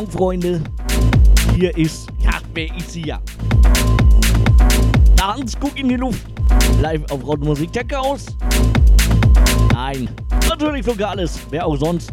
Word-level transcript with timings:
Morgen, 0.00 0.12
Freunde. 0.12 0.62
Hier 1.54 1.76
ist, 1.76 2.08
ja, 2.20 2.30
wer 2.54 2.74
ist 2.74 2.92
hier? 2.92 3.20
Hans, 5.20 5.54
guck 5.60 5.78
in 5.78 5.90
die 5.90 5.96
Luft. 5.96 6.24
Live 6.80 7.02
auf 7.10 7.22
Rottmusik 7.26 7.70
Tech 7.70 7.84
House. 7.92 8.24
Nein, 9.74 10.08
natürlich 10.48 10.86
Lokales. 10.86 11.38
Wer 11.50 11.66
auch 11.66 11.76
sonst. 11.76 12.12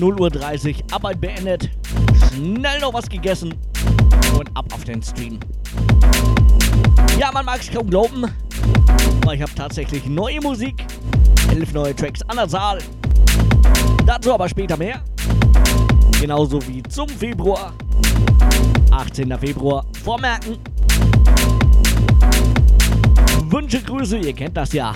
0 0.00 0.20
Uhr 0.20 0.28
30, 0.28 0.82
Arbeit 0.90 1.20
beendet. 1.20 1.70
Schnell 2.32 2.80
noch 2.80 2.92
was 2.92 3.08
gegessen. 3.08 3.54
Und 4.36 4.50
ab 4.56 4.66
auf 4.72 4.82
den 4.82 5.00
Stream. 5.00 5.38
Ja, 7.20 7.30
man 7.32 7.44
mag 7.44 7.60
es 7.60 7.70
kaum 7.70 7.88
glauben. 7.88 8.24
Aber 9.22 9.34
ich 9.34 9.42
habe 9.42 9.54
tatsächlich 9.54 10.04
neue 10.06 10.40
Musik. 10.40 10.84
Elf 11.52 11.72
neue 11.72 11.94
Tracks 11.94 12.22
an 12.22 12.38
der 12.38 12.48
Saal. 12.48 12.78
Dazu 14.04 14.34
aber 14.34 14.48
später 14.48 14.76
mehr. 14.76 15.00
Genauso 16.24 16.58
wie 16.66 16.82
zum 16.84 17.06
Februar. 17.06 17.74
18. 18.90 19.38
Februar. 19.38 19.84
Vormerken. 20.02 20.56
Wünsche, 23.50 23.82
Grüße, 23.82 24.16
ihr 24.16 24.32
kennt 24.32 24.56
das 24.56 24.72
ja. 24.72 24.94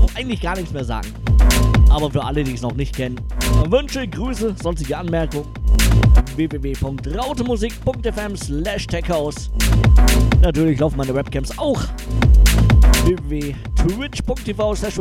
Muss 0.00 0.16
eigentlich 0.16 0.40
gar 0.40 0.56
nichts 0.56 0.72
mehr 0.72 0.82
sagen. 0.82 1.06
Aber 1.88 2.10
für 2.10 2.24
alle, 2.24 2.42
die 2.42 2.54
es 2.54 2.62
noch 2.62 2.74
nicht 2.74 2.96
kennen, 2.96 3.20
Wünsche, 3.68 4.08
Grüße, 4.08 4.56
sonstige 4.60 4.98
Anmerkungen 4.98 5.46
www.rautemusik.fm 6.34 8.36
slash 8.36 8.88
techhouse. 8.88 9.52
Natürlich 10.42 10.80
laufen 10.80 10.96
meine 10.96 11.14
Webcams 11.14 11.56
auch. 11.58 11.80
www.twitch.tv 13.04 14.74
slash 14.74 14.98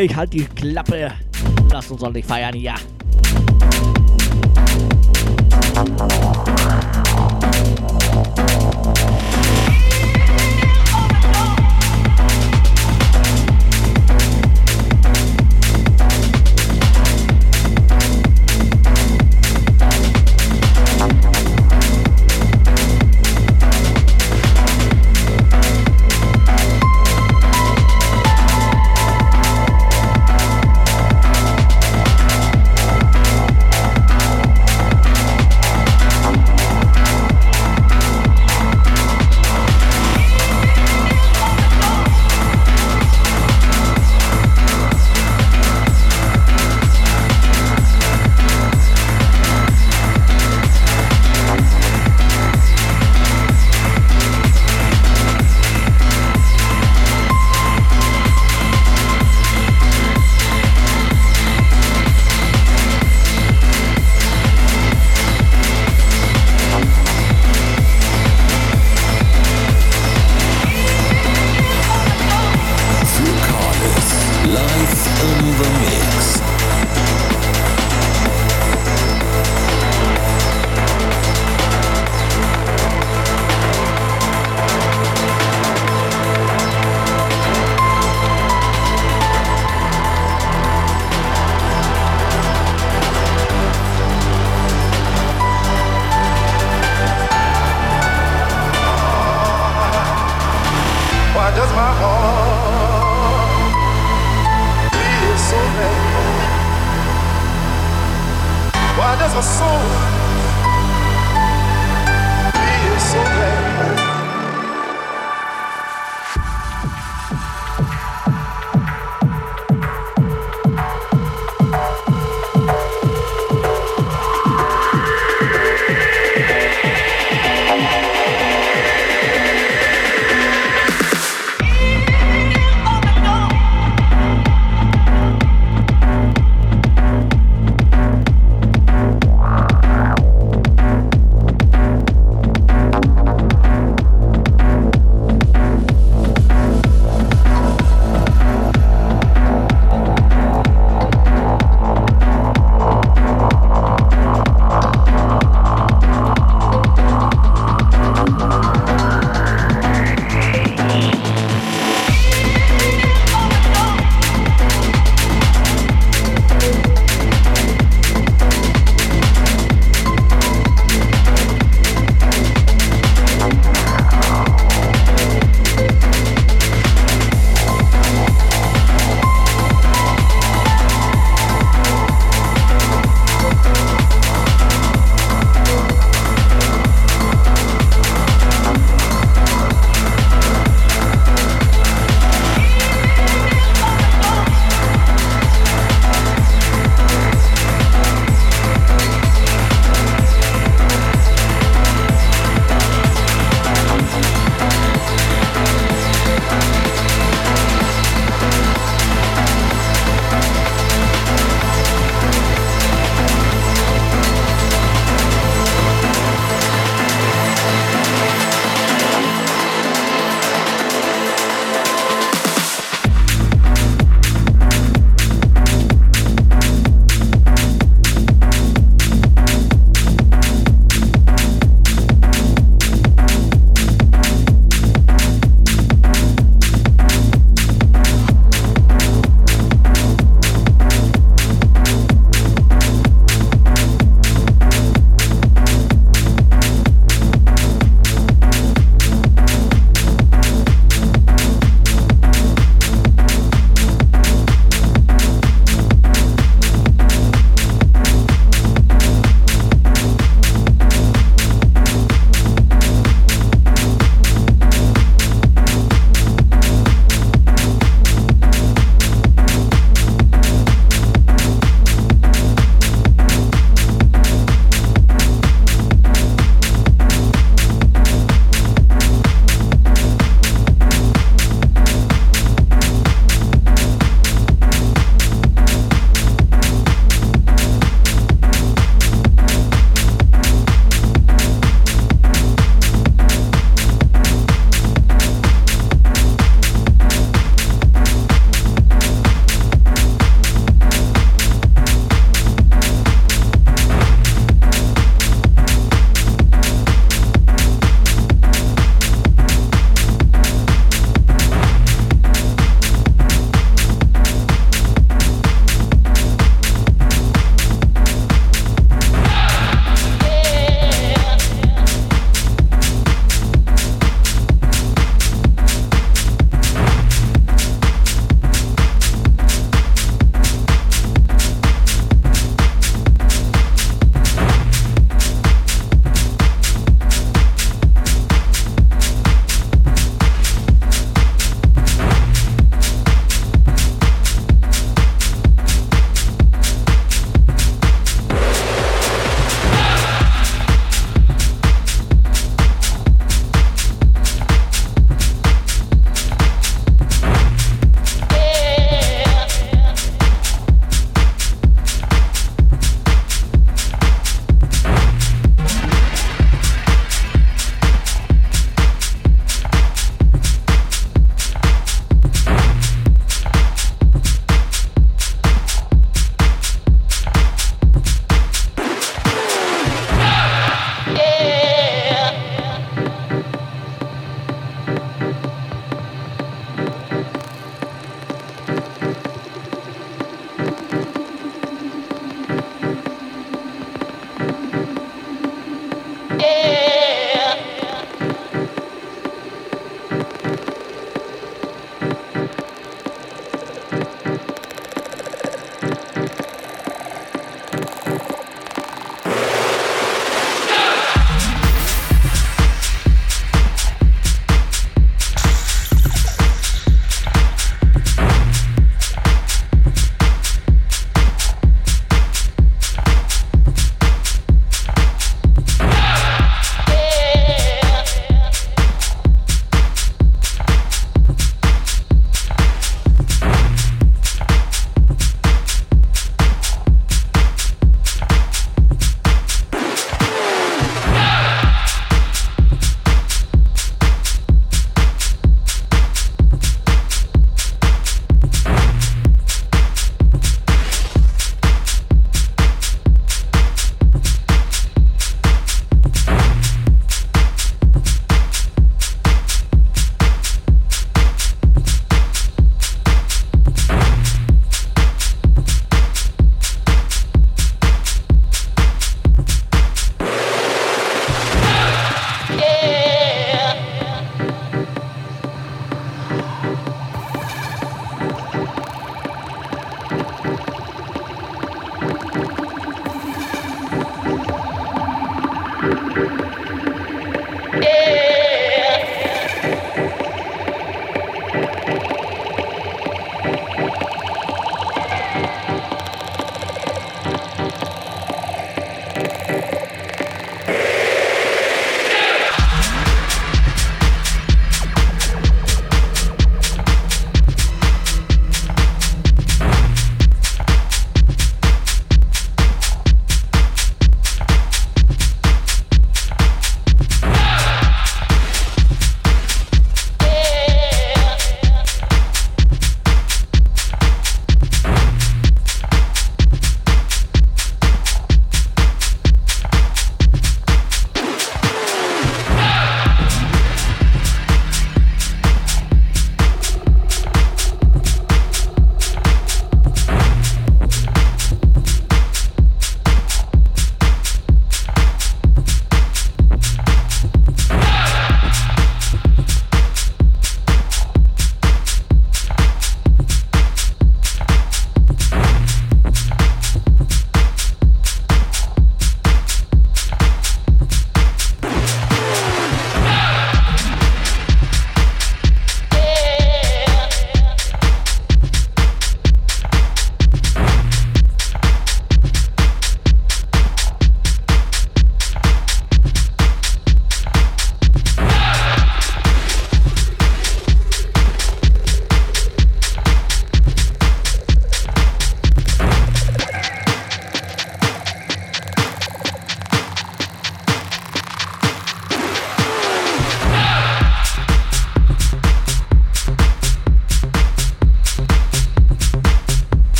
Ich 0.00 0.14
halte 0.14 0.36
die 0.36 0.44
Klappe. 0.44 1.10
Lasst 1.72 1.90
uns 1.90 2.00
ordentlich 2.00 2.24
feiern 2.24 2.54
ja, 2.54 2.76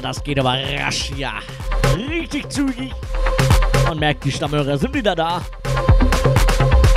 Das 0.00 0.22
geht 0.22 0.38
aber 0.38 0.56
rasch, 0.78 1.10
ja. 1.16 1.34
Richtig 1.96 2.48
zügig. 2.50 2.92
Man 3.86 3.98
merkt, 3.98 4.24
die 4.24 4.32
Stammhörer 4.32 4.78
sind 4.78 4.94
wieder 4.94 5.14
da. 5.14 5.42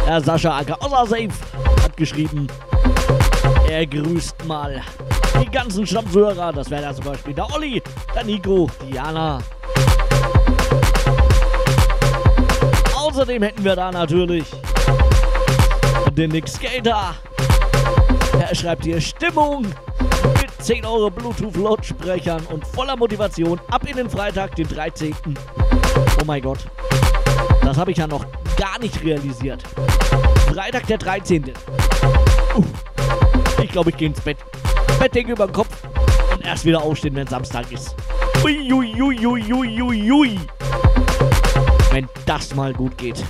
Herr 0.05 0.21
Sascha 0.21 0.59
Acker 0.59 0.77
Safe 1.07 1.29
hat 1.83 1.97
geschrieben, 1.97 2.47
er 3.67 3.85
grüßt 3.85 4.45
mal 4.45 4.81
die 5.41 5.49
ganzen 5.49 5.85
Stammhörer. 5.85 6.53
Das 6.53 6.69
wäre 6.69 6.83
da 6.83 6.93
zum 6.93 7.05
Beispiel 7.05 7.33
der 7.33 7.51
Olli, 7.53 7.81
der 8.13 8.23
Nico, 8.23 8.69
Diana. 8.81 9.39
Außerdem 12.95 13.43
hätten 13.43 13.63
wir 13.63 13.75
da 13.75 13.91
natürlich 13.91 14.45
den 16.11 16.31
Nick 16.31 16.47
Skater. 16.47 17.15
Er 18.39 18.55
schreibt 18.55 18.85
hier 18.85 19.01
Stimmung 19.01 19.65
10 20.65 20.83
Euro 20.83 21.11
Bluetooth-Lautsprechern 21.11 22.43
und 22.47 22.65
voller 22.65 22.97
Motivation 22.97 23.61
ab 23.69 23.87
in 23.87 23.97
den 23.97 24.09
Freitag, 24.09 24.55
den 24.55 24.67
13. 24.67 25.13
Oh 26.19 26.25
mein 26.25 26.41
Gott. 26.41 26.57
Das 27.61 27.77
habe 27.77 27.91
ich 27.91 27.97
ja 27.97 28.07
noch 28.07 28.25
gar 28.57 28.79
nicht 28.79 29.03
realisiert. 29.03 29.61
Freitag, 30.51 30.87
der 30.87 30.97
13. 30.97 31.53
Uh, 32.55 32.63
ich 33.61 33.69
glaube, 33.69 33.91
ich 33.91 33.97
gehe 33.97 34.07
ins 34.07 34.19
Bett. 34.21 34.37
Bettdecke 34.99 35.33
über 35.33 35.45
den 35.45 35.53
Kopf 35.53 35.83
und 36.33 36.43
erst 36.43 36.65
wieder 36.65 36.81
aufstehen, 36.81 37.15
wenn 37.15 37.27
Samstag 37.27 37.71
ist. 37.71 37.95
Uiuiuiuiui. 38.43 39.23
Ui, 39.27 39.53
ui, 39.53 39.81
ui, 39.83 40.11
ui, 40.11 40.39
wenn 41.91 42.09
das 42.25 42.55
mal 42.55 42.73
gut 42.73 42.97
geht. 42.97 43.23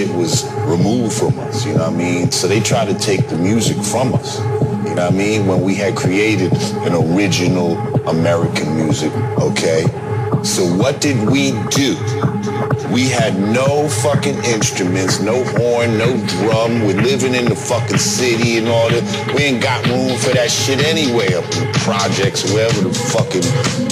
Shit 0.00 0.16
was 0.16 0.50
removed 0.66 1.12
from 1.12 1.38
us, 1.40 1.66
you 1.66 1.72
know 1.72 1.80
what 1.80 1.92
I 1.92 1.96
mean? 1.96 2.30
So 2.30 2.48
they 2.48 2.60
tried 2.60 2.86
to 2.86 2.98
take 2.98 3.28
the 3.28 3.36
music 3.36 3.76
from 3.76 4.14
us. 4.14 4.38
You 4.38 4.94
know 4.94 4.94
what 4.94 4.98
I 4.98 5.10
mean? 5.10 5.46
When 5.46 5.60
we 5.60 5.74
had 5.74 5.94
created 5.94 6.52
an 6.86 6.94
original 6.94 7.76
American 8.08 8.76
music, 8.76 9.12
okay? 9.38 9.82
So 10.42 10.64
what 10.64 11.00
did 11.02 11.18
we 11.28 11.50
do? 11.68 11.96
We 12.90 13.08
had 13.08 13.38
no 13.38 13.88
fucking 13.88 14.42
instruments, 14.44 15.20
no 15.20 15.44
horn, 15.44 15.98
no 15.98 16.16
drum. 16.26 16.86
We're 16.86 17.02
living 17.02 17.34
in 17.34 17.44
the 17.44 17.56
fucking 17.56 17.98
city 17.98 18.56
and 18.56 18.68
all 18.68 18.88
that. 18.88 19.34
We 19.34 19.42
ain't 19.42 19.62
got 19.62 19.86
room 19.86 20.16
for 20.18 20.30
that 20.30 20.50
shit 20.50 20.80
anyway 20.80 21.34
up 21.34 21.44
in 21.56 21.72
projects, 21.84 22.50
wherever 22.52 22.80
the 22.80 22.94
fucking 23.12 23.44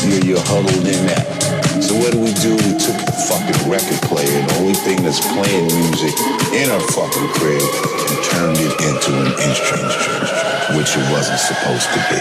you're, 0.09 0.25
you're 0.25 0.45
huddled 0.47 0.87
in 0.87 1.09
at. 1.11 1.48
So 1.89 1.97
what 1.97 2.13
do 2.13 2.21
we 2.21 2.35
do? 2.35 2.53
We 2.53 2.77
took 2.77 3.01
the 3.01 3.17
fucking 3.33 3.65
record 3.65 3.97
player, 4.05 4.29
the 4.29 4.57
only 4.61 4.75
thing 4.75 5.03
that's 5.03 5.25
playing 5.33 5.73
music 5.73 6.13
in 6.53 6.69
our 6.69 6.85
fucking 6.93 7.29
crib, 7.33 7.65
and 7.65 8.19
turned 8.29 8.61
it 8.61 8.77
into 8.85 9.17
an 9.17 9.33
instrument, 9.49 9.97
which 10.77 10.93
it 10.93 11.07
wasn't 11.09 11.41
supposed 11.41 11.89
to 11.89 12.01
be. 12.13 12.21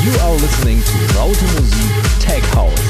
You 0.00 0.16
are 0.24 0.32
listening 0.32 0.80
to 0.80 0.96
Raute 1.12 1.44
Musik 1.60 2.24
Tech 2.24 2.42
House. 2.56 2.89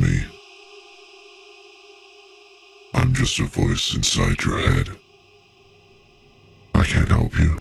Me. 0.00 0.24
I'm 2.94 3.12
just 3.12 3.38
a 3.38 3.44
voice 3.44 3.94
inside 3.94 4.42
your 4.44 4.58
head. 4.58 4.88
I 6.74 6.84
can't 6.84 7.08
help 7.08 7.38
you. 7.38 7.58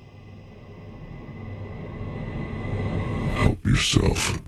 Help 3.35 3.65
yourself. 3.65 4.41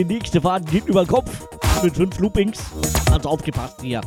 Die 0.00 0.06
nächste 0.06 0.40
Fahrt 0.40 0.64
geht 0.64 0.86
über 0.86 1.04
Kopf 1.04 1.46
mit 1.82 1.94
fünf 1.94 2.18
Loopings. 2.20 2.58
Also 3.12 3.28
aufgepasst 3.28 3.82
hier. 3.82 4.00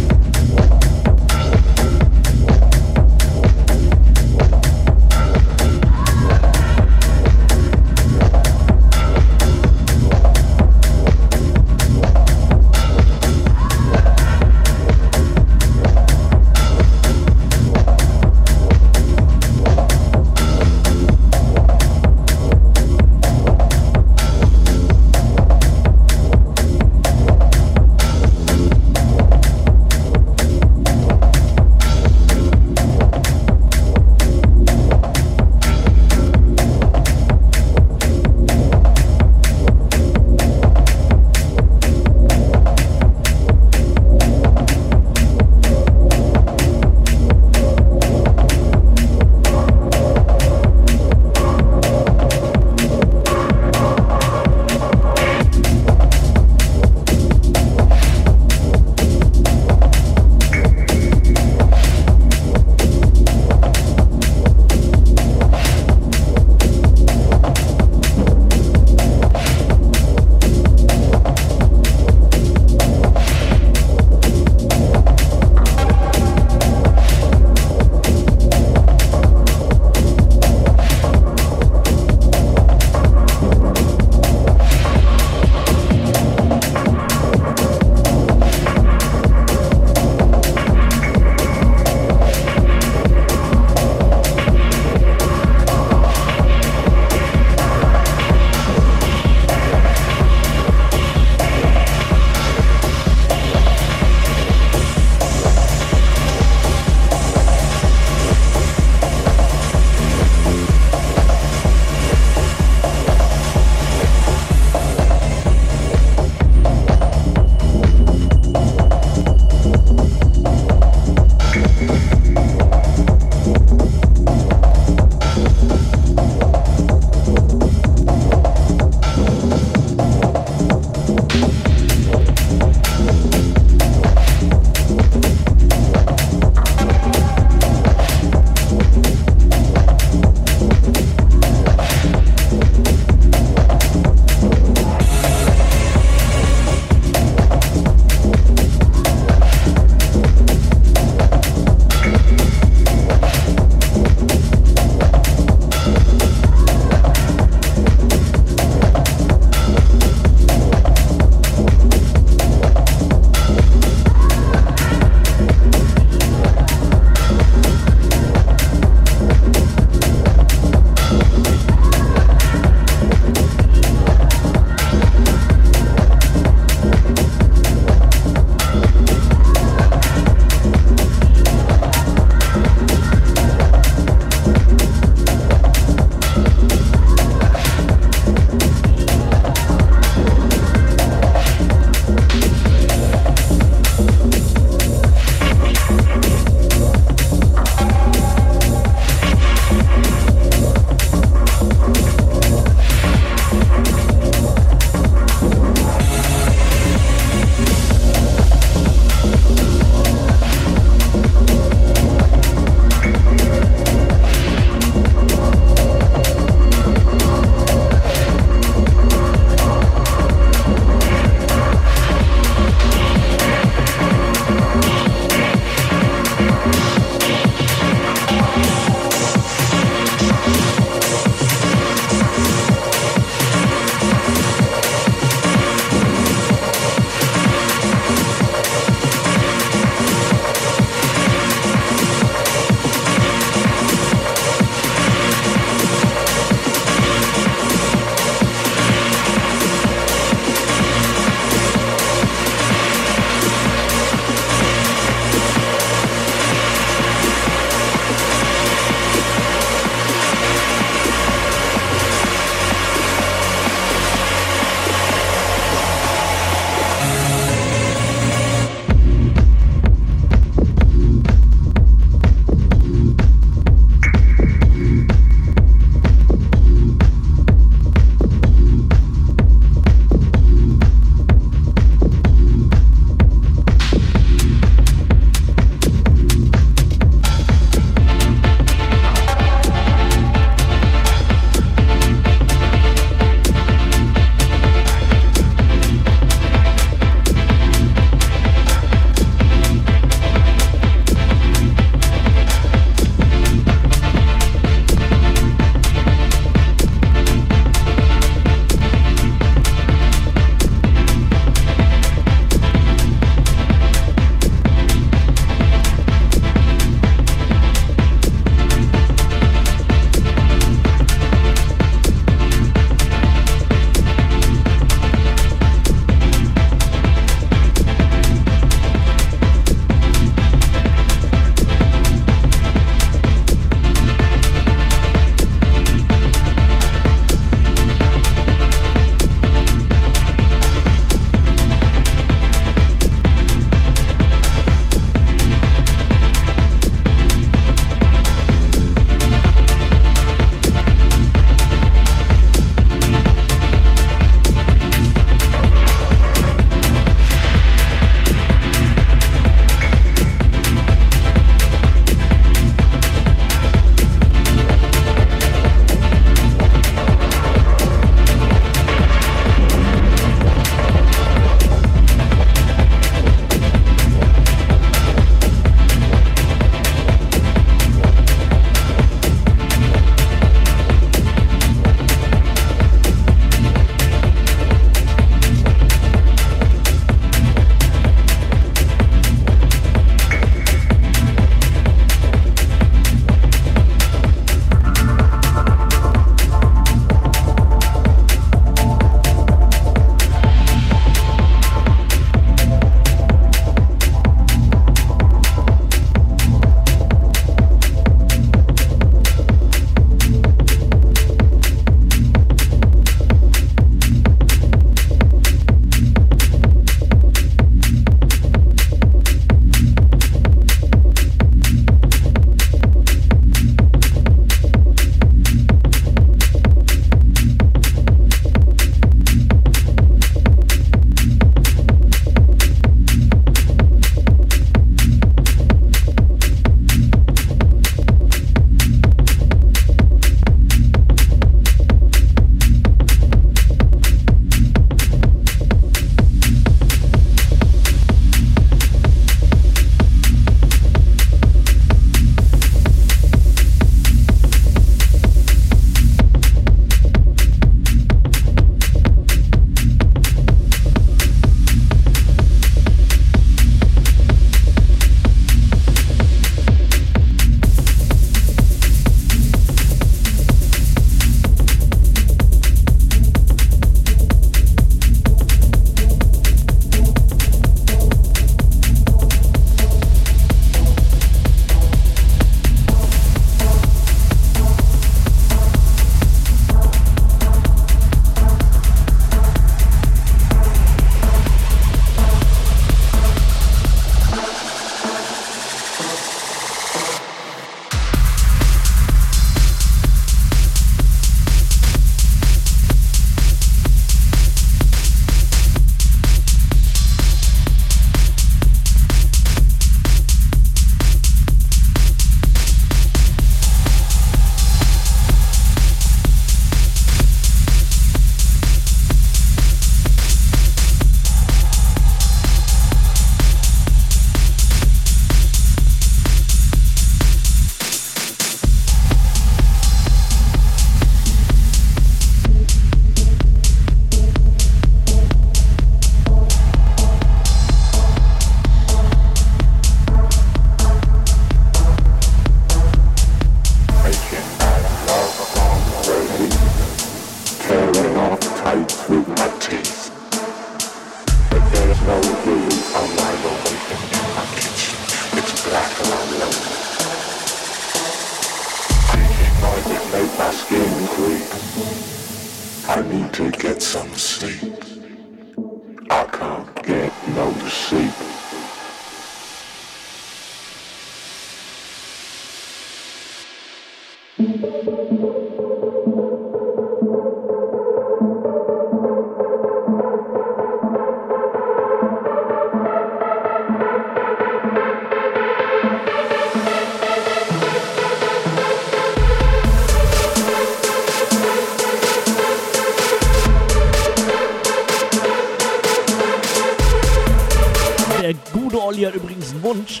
Wunsch. 599.66 600.00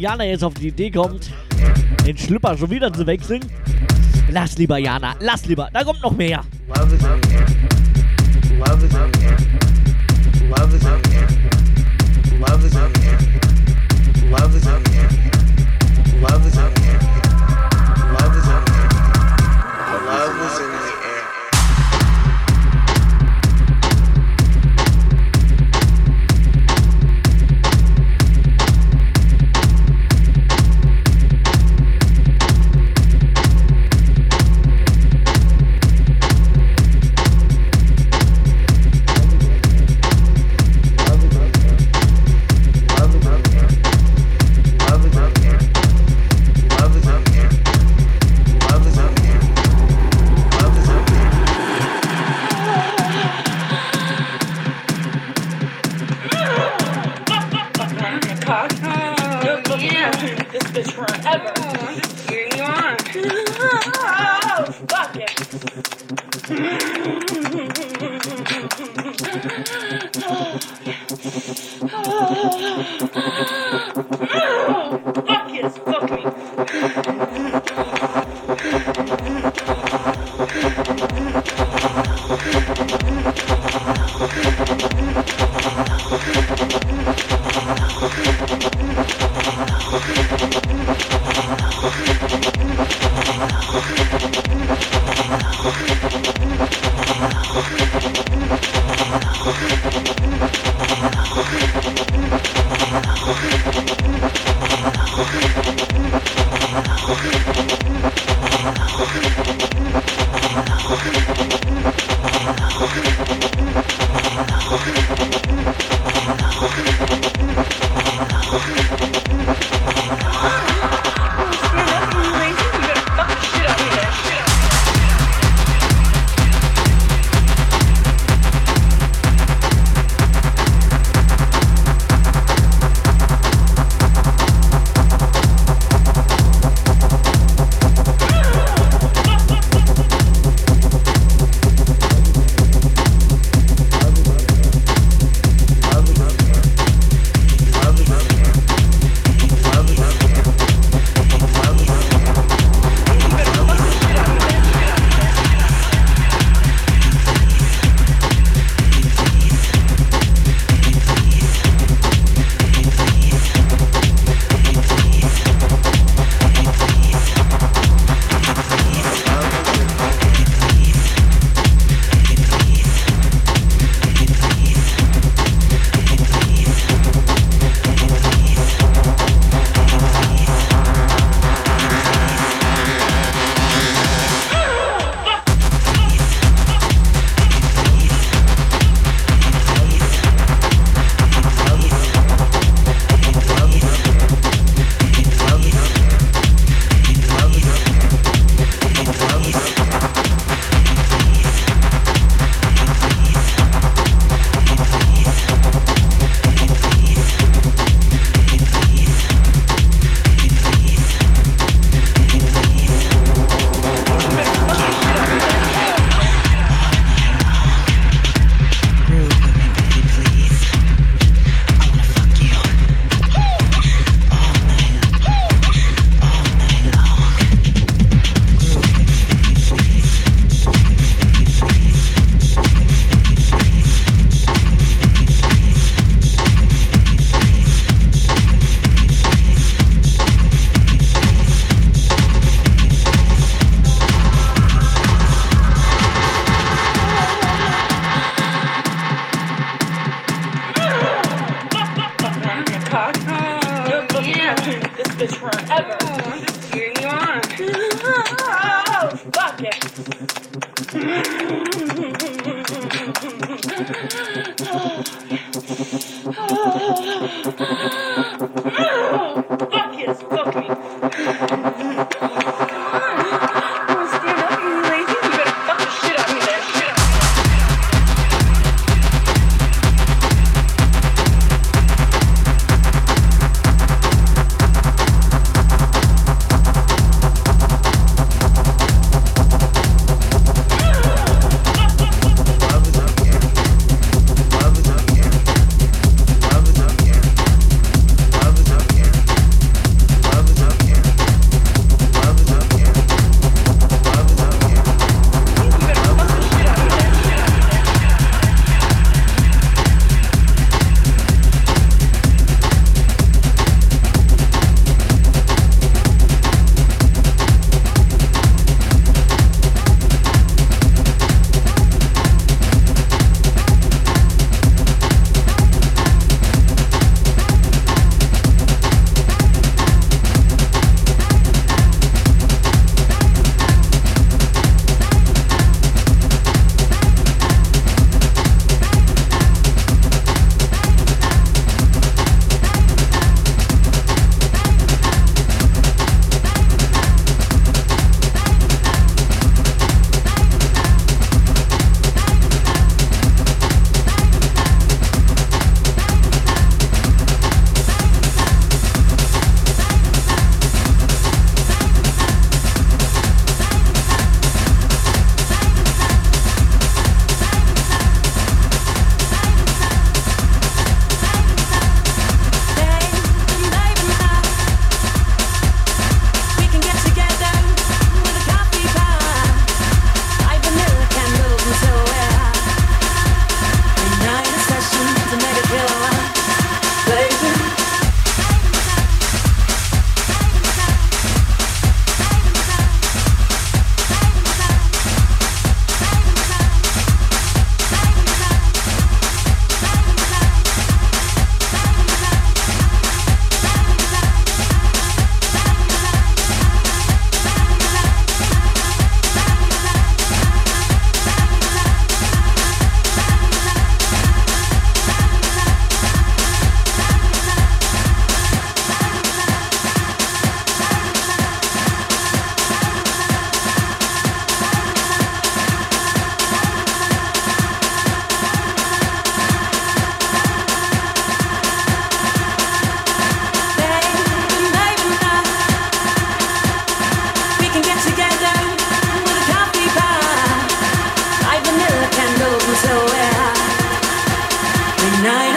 Jana 0.00 0.24
jetzt 0.24 0.42
auf 0.42 0.54
die 0.54 0.68
Idee 0.68 0.90
kommt, 0.90 1.30
den 2.06 2.16
Schlüpper 2.16 2.56
schon 2.56 2.70
wieder 2.70 2.90
zu 2.90 3.06
wechseln. 3.06 3.40
Lass 4.30 4.56
lieber, 4.56 4.78
Jana, 4.78 5.14
lass 5.20 5.44
lieber. 5.44 5.68
Da 5.74 5.84
kommt 5.84 6.00
noch 6.00 6.16
mehr. 6.16 6.42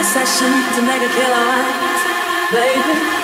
sessions 0.04 0.76
make 0.76 0.84
mega 0.84 1.08
killer, 1.08 1.62
baby. 2.52 3.23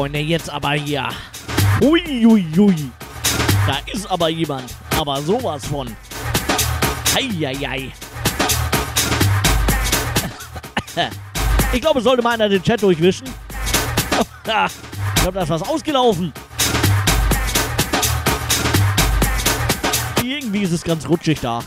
Freunde, 0.00 0.18
jetzt 0.20 0.48
aber 0.48 0.70
hier. 0.72 1.10
Uiuiui. 1.82 2.24
Ui, 2.24 2.58
ui. 2.58 2.90
Da 3.66 3.76
ist 3.92 4.10
aber 4.10 4.30
jemand. 4.30 4.74
Aber 4.98 5.20
sowas 5.20 5.66
von. 5.66 5.94
Eieiei. 7.14 7.92
Ich 11.72 11.82
glaube, 11.82 11.98
es 11.98 12.04
sollte 12.04 12.22
mal 12.22 12.30
einer 12.30 12.48
den 12.48 12.62
Chat 12.62 12.82
durchwischen. 12.82 13.26
Ich 14.46 15.22
glaube, 15.22 15.34
da 15.34 15.42
ist 15.42 15.50
was 15.50 15.68
ausgelaufen. 15.68 16.32
Irgendwie 20.24 20.62
ist 20.62 20.72
es 20.72 20.82
ganz 20.82 21.06
rutschig 21.06 21.40
da. 21.40 21.62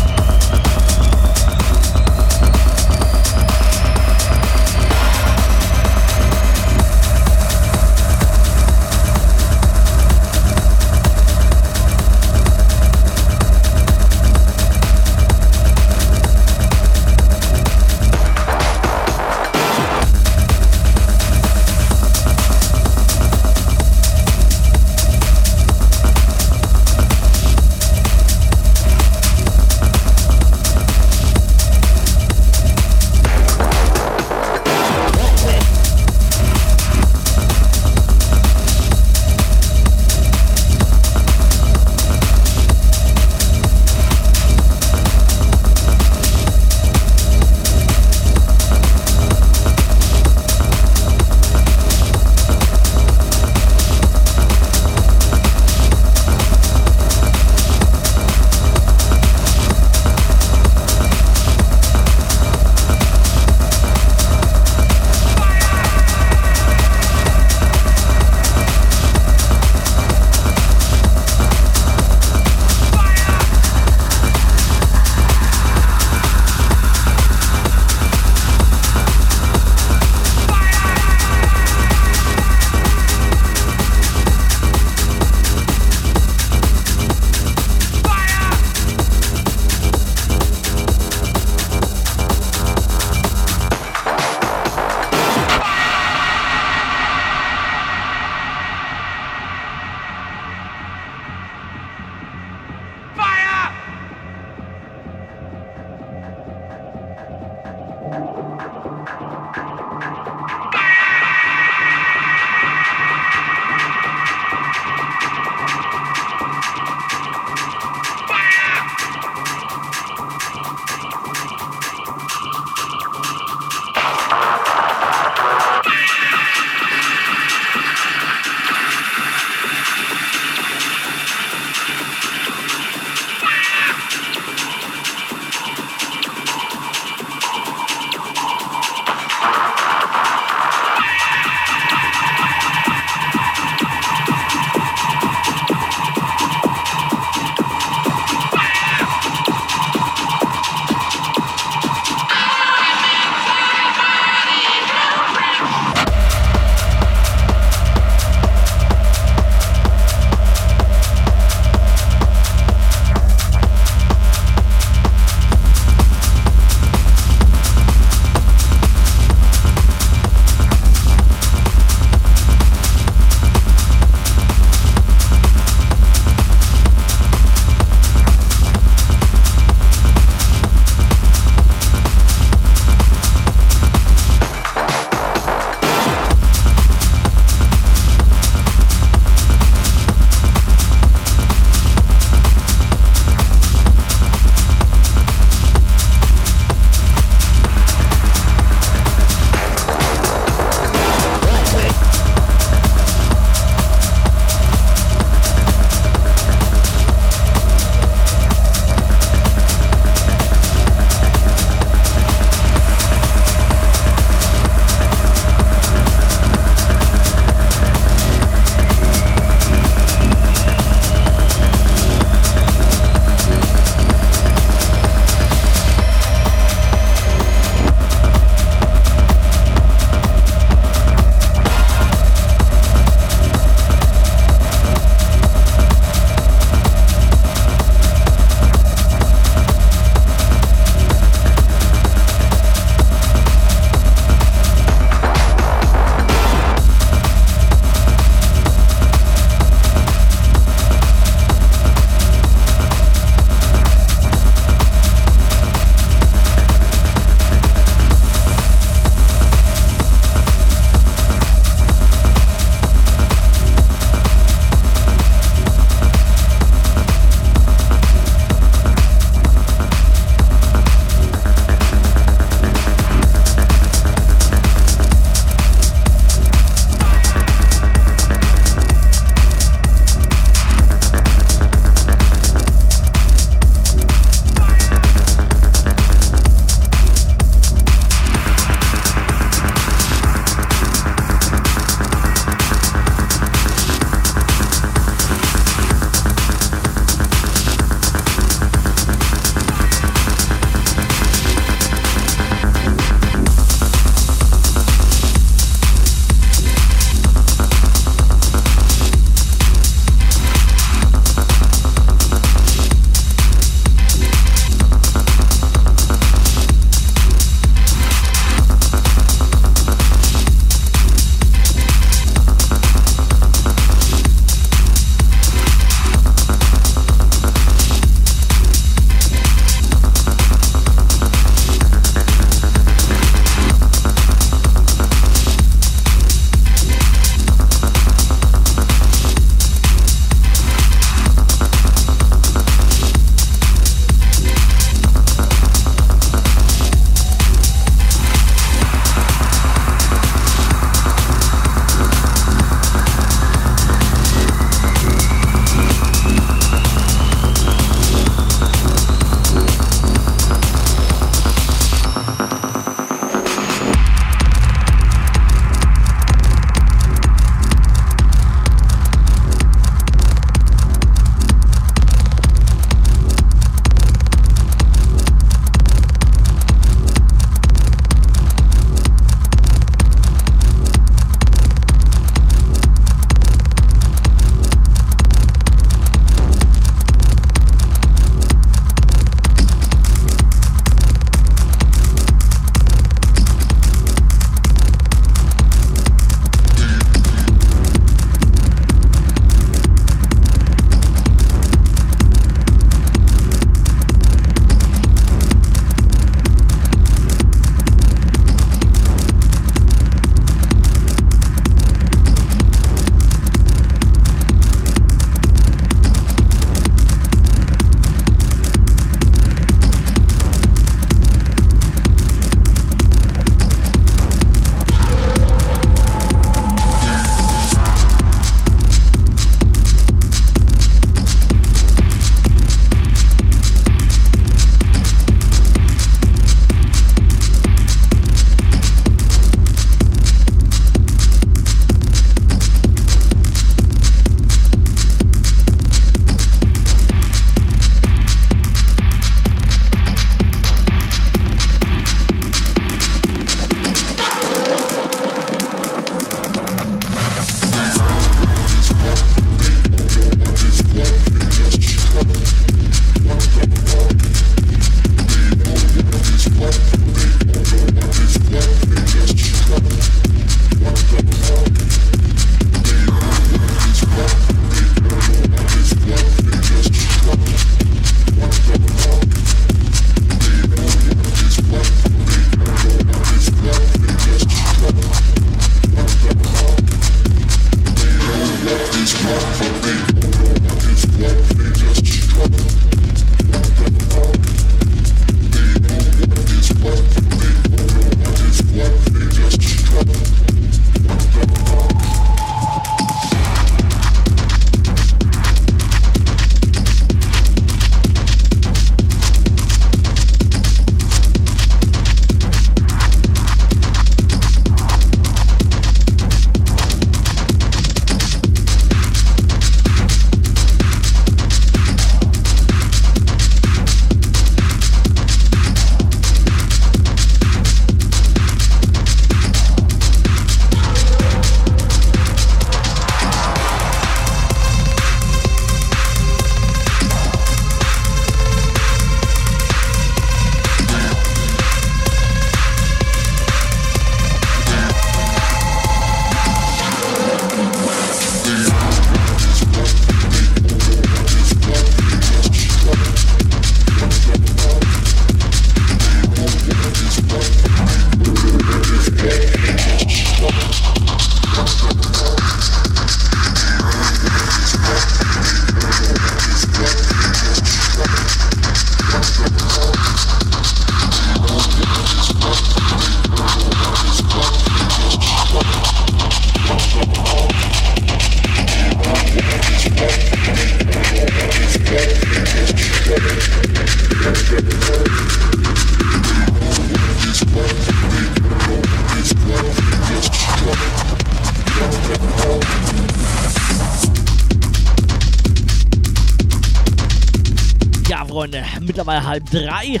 Halb 599.30 599.48
drei. 599.48 600.00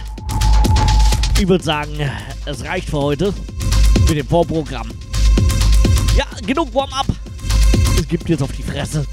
Ich 1.38 1.46
würde 1.46 1.62
sagen, 1.62 1.92
es 2.46 2.64
reicht 2.64 2.90
für 2.90 2.98
heute 2.98 3.32
mit 4.08 4.18
dem 4.18 4.26
Vorprogramm. 4.26 4.90
Ja, 6.16 6.26
genug 6.44 6.74
Warm-up. 6.74 7.06
Es 7.96 8.08
gibt 8.08 8.28
jetzt 8.28 8.42
auf 8.42 8.50
die 8.50 8.64
Fresse. 8.64 9.06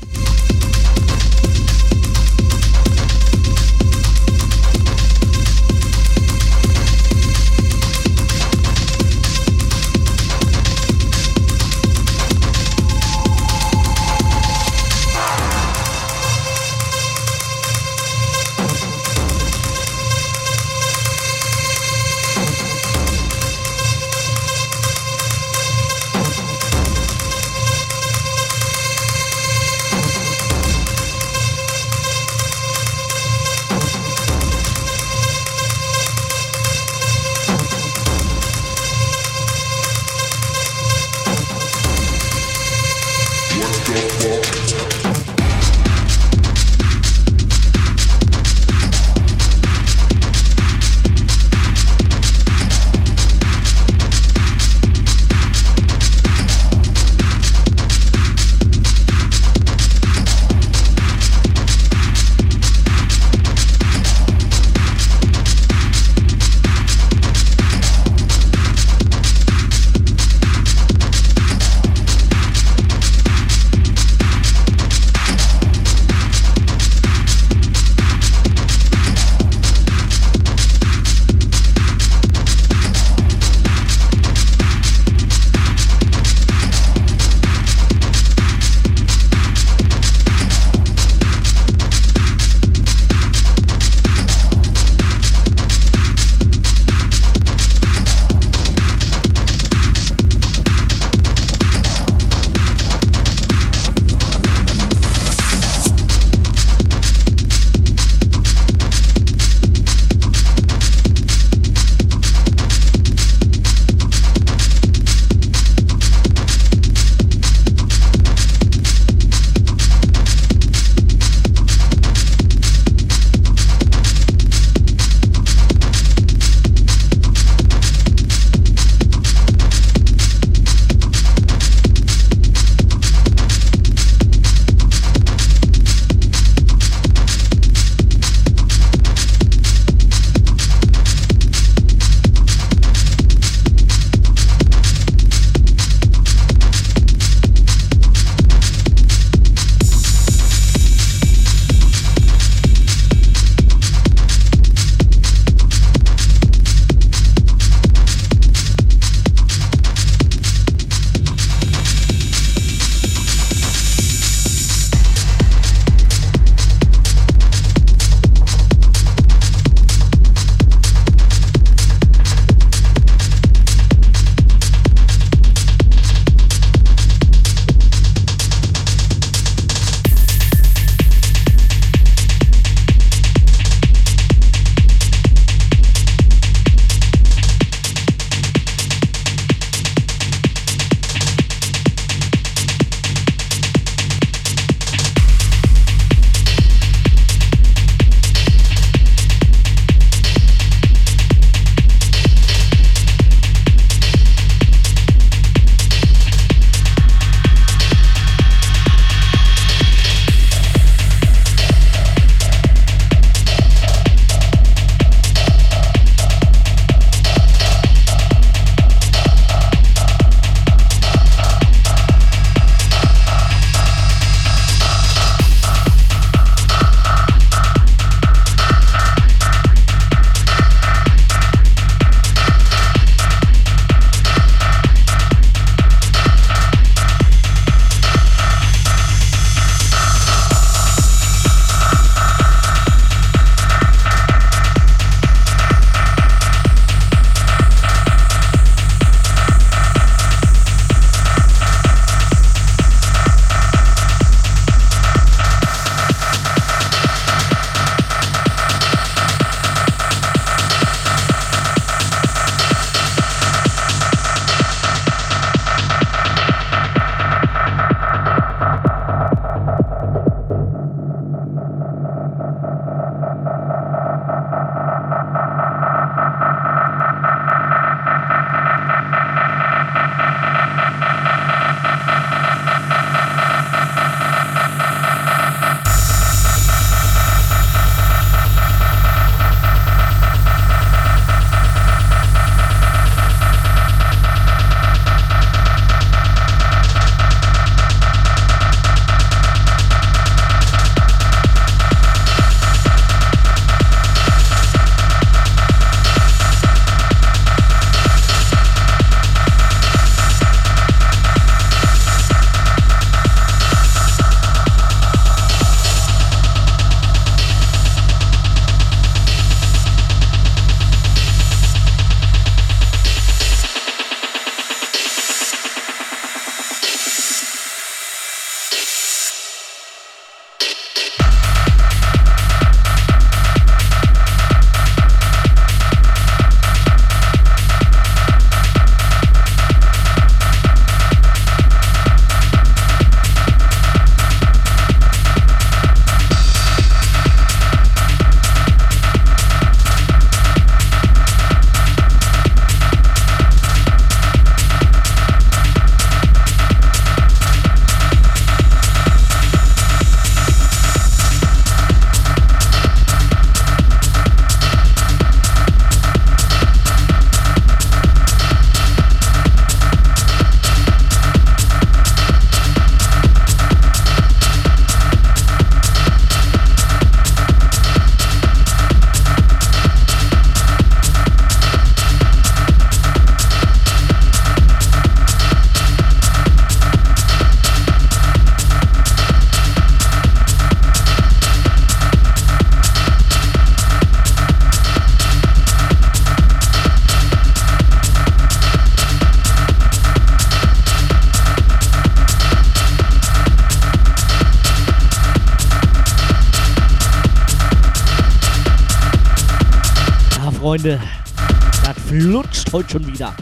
Flutscht 412.69 412.93
heute 412.93 413.03
schon 413.03 413.13
wieder. 413.13 413.33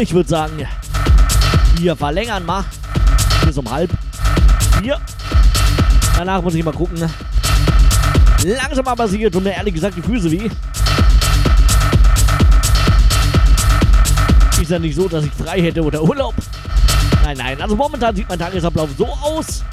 Ich 0.00 0.12
würde 0.12 0.28
sagen, 0.28 0.66
wir 1.78 1.96
verlängern 1.96 2.44
mal 2.44 2.64
bis 3.44 3.58
um 3.58 3.70
halb 3.70 3.90
vier. 4.80 5.00
Danach 6.16 6.42
muss 6.42 6.54
ich 6.54 6.64
mal 6.64 6.72
gucken. 6.72 7.10
Langsam 8.44 8.86
aber 8.86 9.08
sicher 9.08 9.30
tun 9.30 9.42
mir 9.42 9.54
ehrlich 9.54 9.74
gesagt 9.74 9.96
die 9.96 10.02
Füße 10.02 10.30
weh. 10.30 10.50
Ist 14.60 14.70
ja 14.70 14.78
nicht 14.78 14.96
so, 14.96 15.08
dass 15.08 15.24
ich 15.24 15.32
frei 15.32 15.60
hätte 15.60 15.82
oder 15.82 16.02
Urlaub. 16.02 16.34
Nein, 17.24 17.36
nein. 17.38 17.60
Also 17.60 17.76
momentan 17.76 18.14
sieht 18.14 18.28
mein 18.28 18.38
Tagesablauf 18.38 18.88
so 18.96 19.06
aus. 19.06 19.64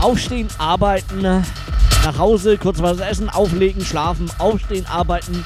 Aufstehen, 0.00 0.48
arbeiten, 0.58 1.22
nach 1.22 2.18
Hause, 2.18 2.58
kurz 2.58 2.80
was 2.80 2.98
essen, 2.98 3.28
auflegen, 3.28 3.84
schlafen, 3.84 4.30
aufstehen, 4.38 4.86
arbeiten, 4.86 5.44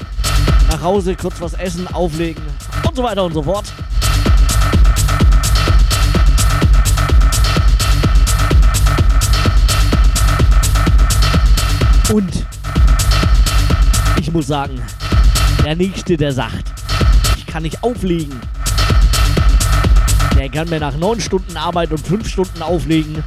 nach 0.69 0.81
Hause, 0.81 1.15
kurz 1.15 1.39
was 1.39 1.53
essen, 1.53 1.87
auflegen 1.93 2.43
und 2.87 2.95
so 2.95 3.03
weiter 3.03 3.23
und 3.23 3.33
so 3.33 3.43
fort. 3.43 3.65
Und 12.11 12.45
ich 14.19 14.31
muss 14.31 14.47
sagen, 14.47 14.81
der 15.65 15.75
Nächste, 15.75 16.15
der 16.15 16.31
sagt, 16.31 16.71
ich 17.35 17.45
kann 17.45 17.63
nicht 17.63 17.83
auflegen, 17.83 18.39
der 20.37 20.49
kann 20.49 20.69
mir 20.69 20.79
nach 20.79 20.95
neun 20.95 21.19
Stunden 21.19 21.57
Arbeit 21.57 21.91
und 21.91 22.05
fünf 22.05 22.29
Stunden 22.29 22.61
auflegen 22.61 23.23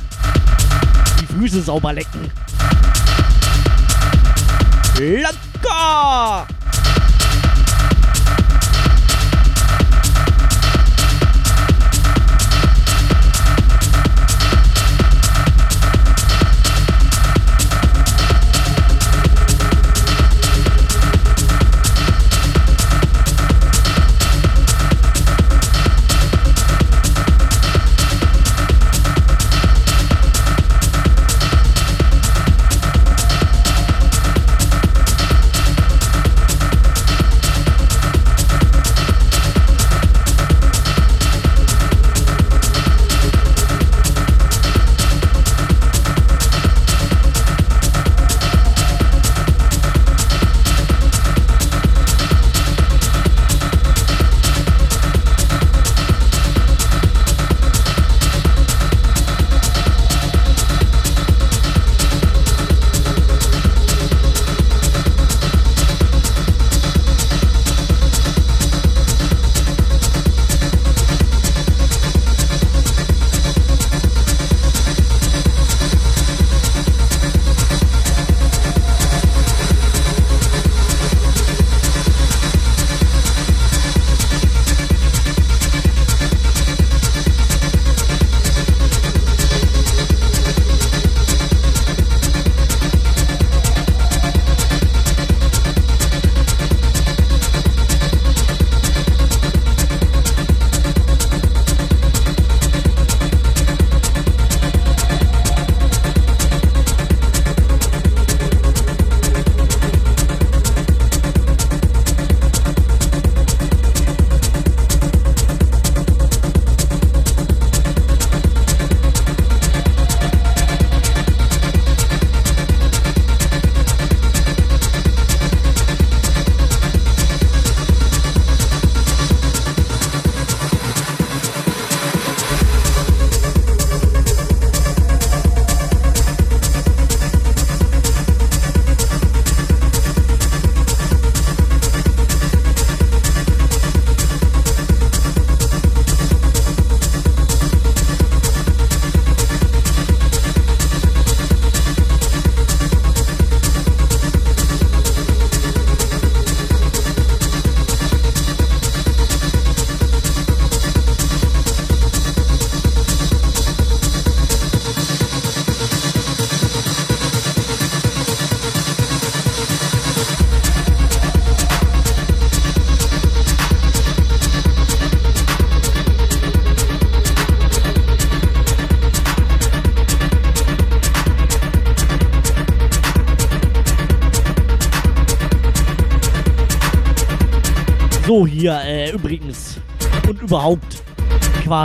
die 1.21 1.27
Füße 1.27 1.63
sauber 1.63 1.93
lecken. 1.93 2.31
Lecker! 4.99 6.47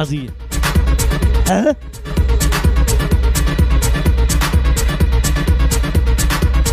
Quasi. 0.05 0.29
Hä? 1.47 1.73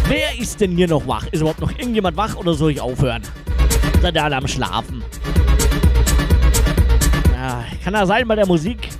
Wer 0.06 0.38
ist 0.38 0.60
denn 0.60 0.76
hier 0.76 0.88
noch 0.88 1.06
wach? 1.06 1.26
Ist 1.28 1.40
überhaupt 1.40 1.62
noch 1.62 1.70
irgendjemand 1.70 2.14
wach 2.18 2.36
oder 2.36 2.52
soll 2.52 2.72
ich 2.72 2.80
aufhören? 2.82 3.22
Seid 4.02 4.16
ihr 4.16 4.24
alle 4.24 4.36
am 4.36 4.46
Schlafen? 4.46 5.02
Ja, 7.32 7.64
kann 7.82 7.94
da 7.94 8.04
sein 8.04 8.28
bei 8.28 8.34
der 8.34 8.46
Musik? 8.46 8.90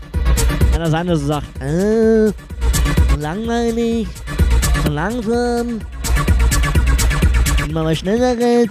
Kann 0.71 0.81
da 0.81 0.89
sein, 0.89 1.07
dass 1.09 1.21
du 1.21 1.27
sagst, 1.27 1.51
äh, 1.61 2.29
so 2.29 3.17
langweilig, 3.21 4.09
so 4.83 4.93
langsam, 4.93 5.81
wenn 7.59 7.73
mal 7.73 7.95
schneller 7.95 8.35
geht. 8.35 8.71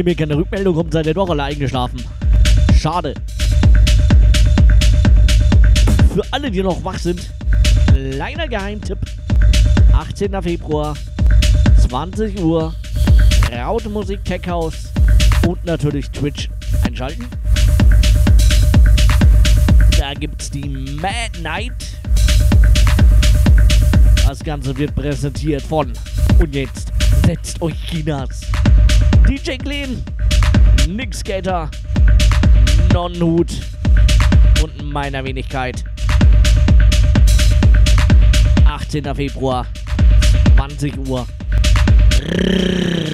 Nachdem 0.00 0.06
hier 0.06 0.16
keine 0.16 0.36
Rückmeldung 0.36 0.74
kommt, 0.74 0.92
seid 0.94 1.06
ihr 1.06 1.14
doch 1.14 1.28
alle 1.28 1.42
eingeschlafen. 1.42 2.02
Schade. 2.78 3.14
Für 6.14 6.22
alle, 6.30 6.50
die 6.50 6.62
noch 6.62 6.82
wach 6.82 6.98
sind, 6.98 7.30
kleiner 7.92 8.48
Geheimtipp. 8.48 8.98
18. 9.92 10.42
Februar, 10.42 10.96
20 11.86 12.40
Uhr, 12.40 12.74
Raute 13.52 13.90
Musik 13.90 14.24
Tech 14.24 14.46
House 14.46 14.90
und 15.46 15.62
natürlich 15.66 16.08
Twitch 16.10 16.48
einschalten. 16.86 17.26
Da 19.98 20.14
gibt's 20.14 20.50
die 20.50 20.66
Mad 20.66 21.42
Night. 21.42 21.74
Das 24.26 24.42
Ganze 24.42 24.74
wird 24.78 24.94
präsentiert 24.94 25.62
von 25.62 25.92
und 26.38 26.54
jetzt 26.54 26.90
setzt 27.26 27.60
euch 27.60 27.74
Chinas. 27.86 28.49
DJ 29.30 29.58
Glenn, 29.58 30.02
Nick 30.88 31.14
Skater, 31.14 31.70
Non-Hut 32.92 33.52
und 34.60 34.82
meiner 34.90 35.22
Wenigkeit. 35.22 35.84
18. 38.64 39.14
Februar, 39.14 39.68
20 40.56 40.98
Uhr. 41.06 41.28
So, 42.10 43.09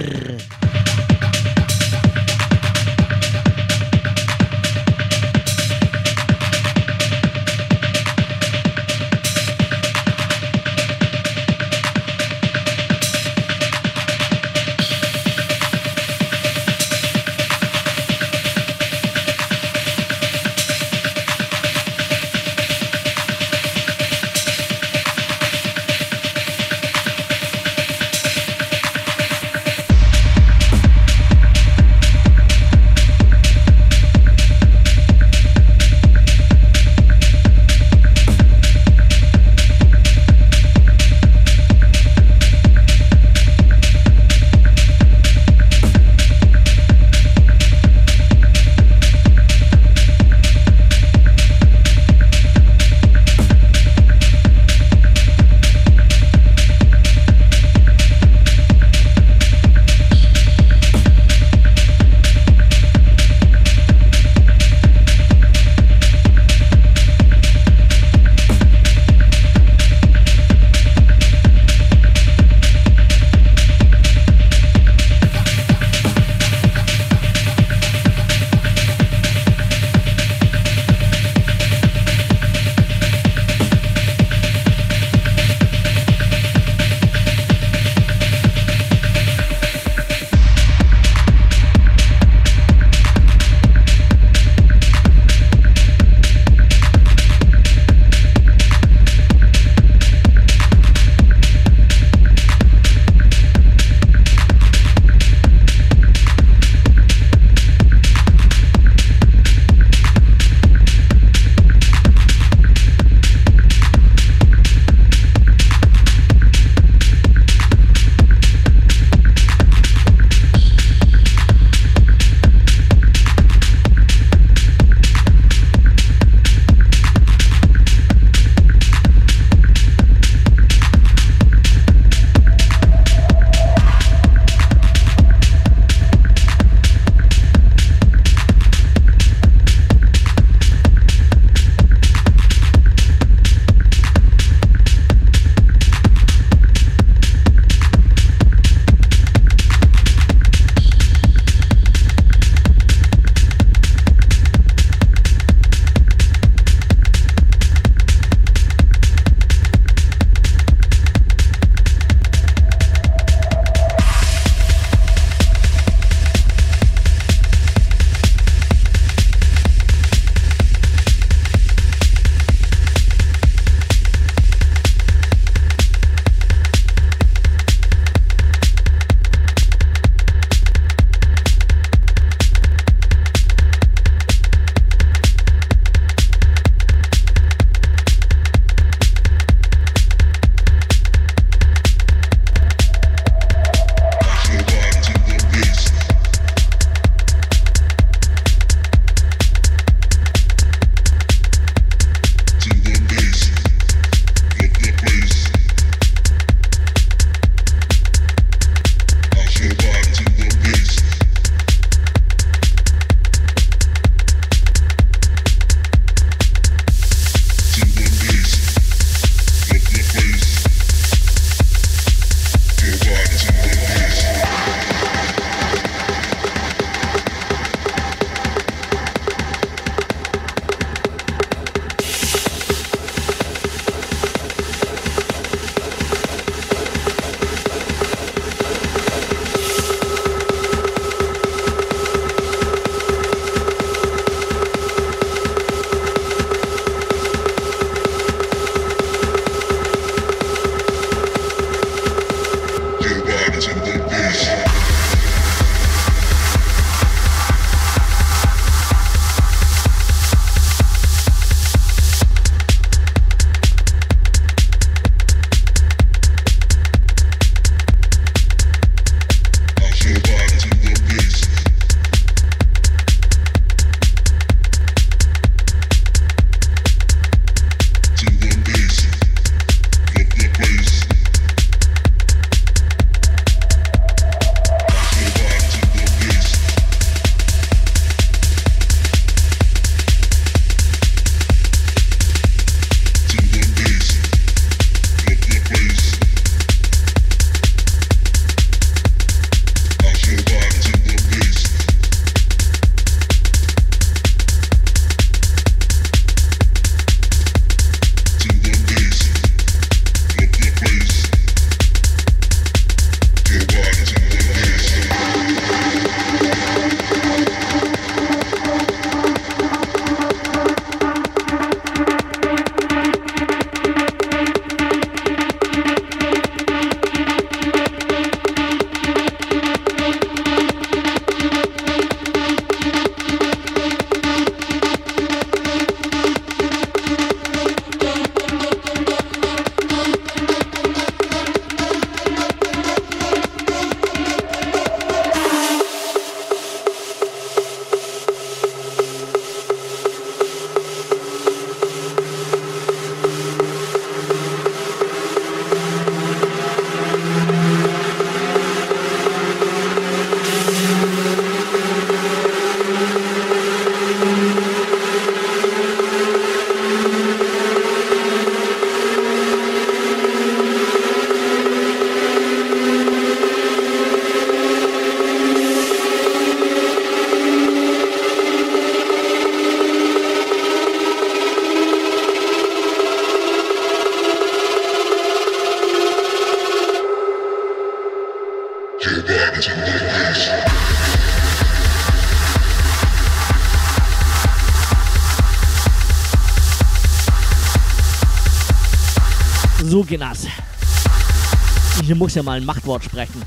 Ja 402.36 402.42
mal 402.42 402.58
ein 402.58 402.66
Machtwort 402.66 403.02
sprechen. 403.02 403.42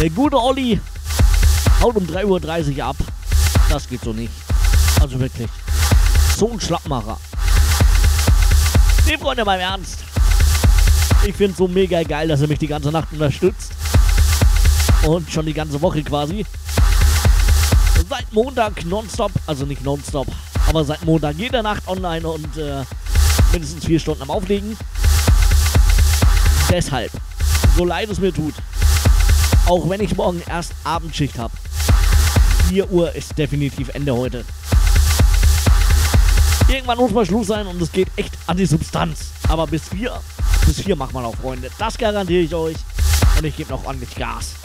Der 0.00 0.10
gute 0.10 0.36
Olli 0.36 0.80
haut 1.80 1.94
um 1.94 2.04
3.30 2.04 2.76
Uhr 2.76 2.84
ab. 2.84 2.96
Das 3.68 3.88
geht 3.88 4.02
so 4.02 4.12
nicht. 4.12 4.32
Also 5.00 5.20
wirklich. 5.20 5.48
So 6.36 6.50
ein 6.50 6.60
Schlappmacher. 6.60 7.18
Nee, 9.06 9.16
Freunde, 9.16 9.44
beim 9.44 9.60
Ernst. 9.60 10.00
Ich 11.24 11.36
finde 11.36 11.52
es 11.52 11.58
so 11.58 11.68
mega 11.68 12.02
geil, 12.02 12.26
dass 12.26 12.40
er 12.40 12.48
mich 12.48 12.58
die 12.58 12.66
ganze 12.66 12.90
Nacht 12.90 13.12
unterstützt. 13.12 13.74
Und 15.06 15.30
schon 15.30 15.46
die 15.46 15.54
ganze 15.54 15.80
Woche 15.80 16.02
quasi. 16.02 16.44
Seit 18.08 18.32
Montag 18.32 18.84
nonstop, 18.86 19.30
also 19.46 19.66
nicht 19.66 19.84
nonstop, 19.84 20.26
aber 20.66 20.84
seit 20.84 21.04
Montag 21.04 21.36
jede 21.36 21.62
Nacht 21.62 21.86
online 21.86 22.26
und 22.26 22.56
äh, 22.56 22.82
mindestens 23.52 23.84
vier 23.84 24.00
Stunden 24.00 24.22
am 24.22 24.30
Auflegen. 24.30 24.76
Deshalb, 26.70 27.09
so 27.76 27.84
leid 27.84 28.10
es 28.10 28.18
mir 28.18 28.32
tut, 28.32 28.54
auch 29.66 29.88
wenn 29.88 30.00
ich 30.00 30.16
morgen 30.16 30.42
erst 30.48 30.72
Abendschicht 30.84 31.38
habe, 31.38 31.52
4 32.68 32.90
Uhr 32.90 33.14
ist 33.14 33.36
definitiv 33.36 33.88
Ende 33.94 34.14
heute. 34.14 34.44
Irgendwann 36.68 36.98
muss 36.98 37.10
mal 37.10 37.26
Schluss 37.26 37.48
sein 37.48 37.66
und 37.66 37.82
es 37.82 37.90
geht 37.90 38.08
echt 38.16 38.32
an 38.46 38.56
die 38.56 38.66
Substanz. 38.66 39.32
Aber 39.48 39.66
bis 39.66 39.88
4, 39.88 40.12
bis 40.66 40.80
4 40.80 40.94
macht 40.94 41.12
man 41.12 41.24
auch, 41.24 41.34
Freunde. 41.34 41.68
Das 41.78 41.98
garantiere 41.98 42.42
ich 42.42 42.54
euch. 42.54 42.76
Und 43.36 43.44
ich 43.44 43.56
gebe 43.56 43.70
noch 43.70 43.84
ordentlich 43.84 44.14
Gas. 44.14 44.59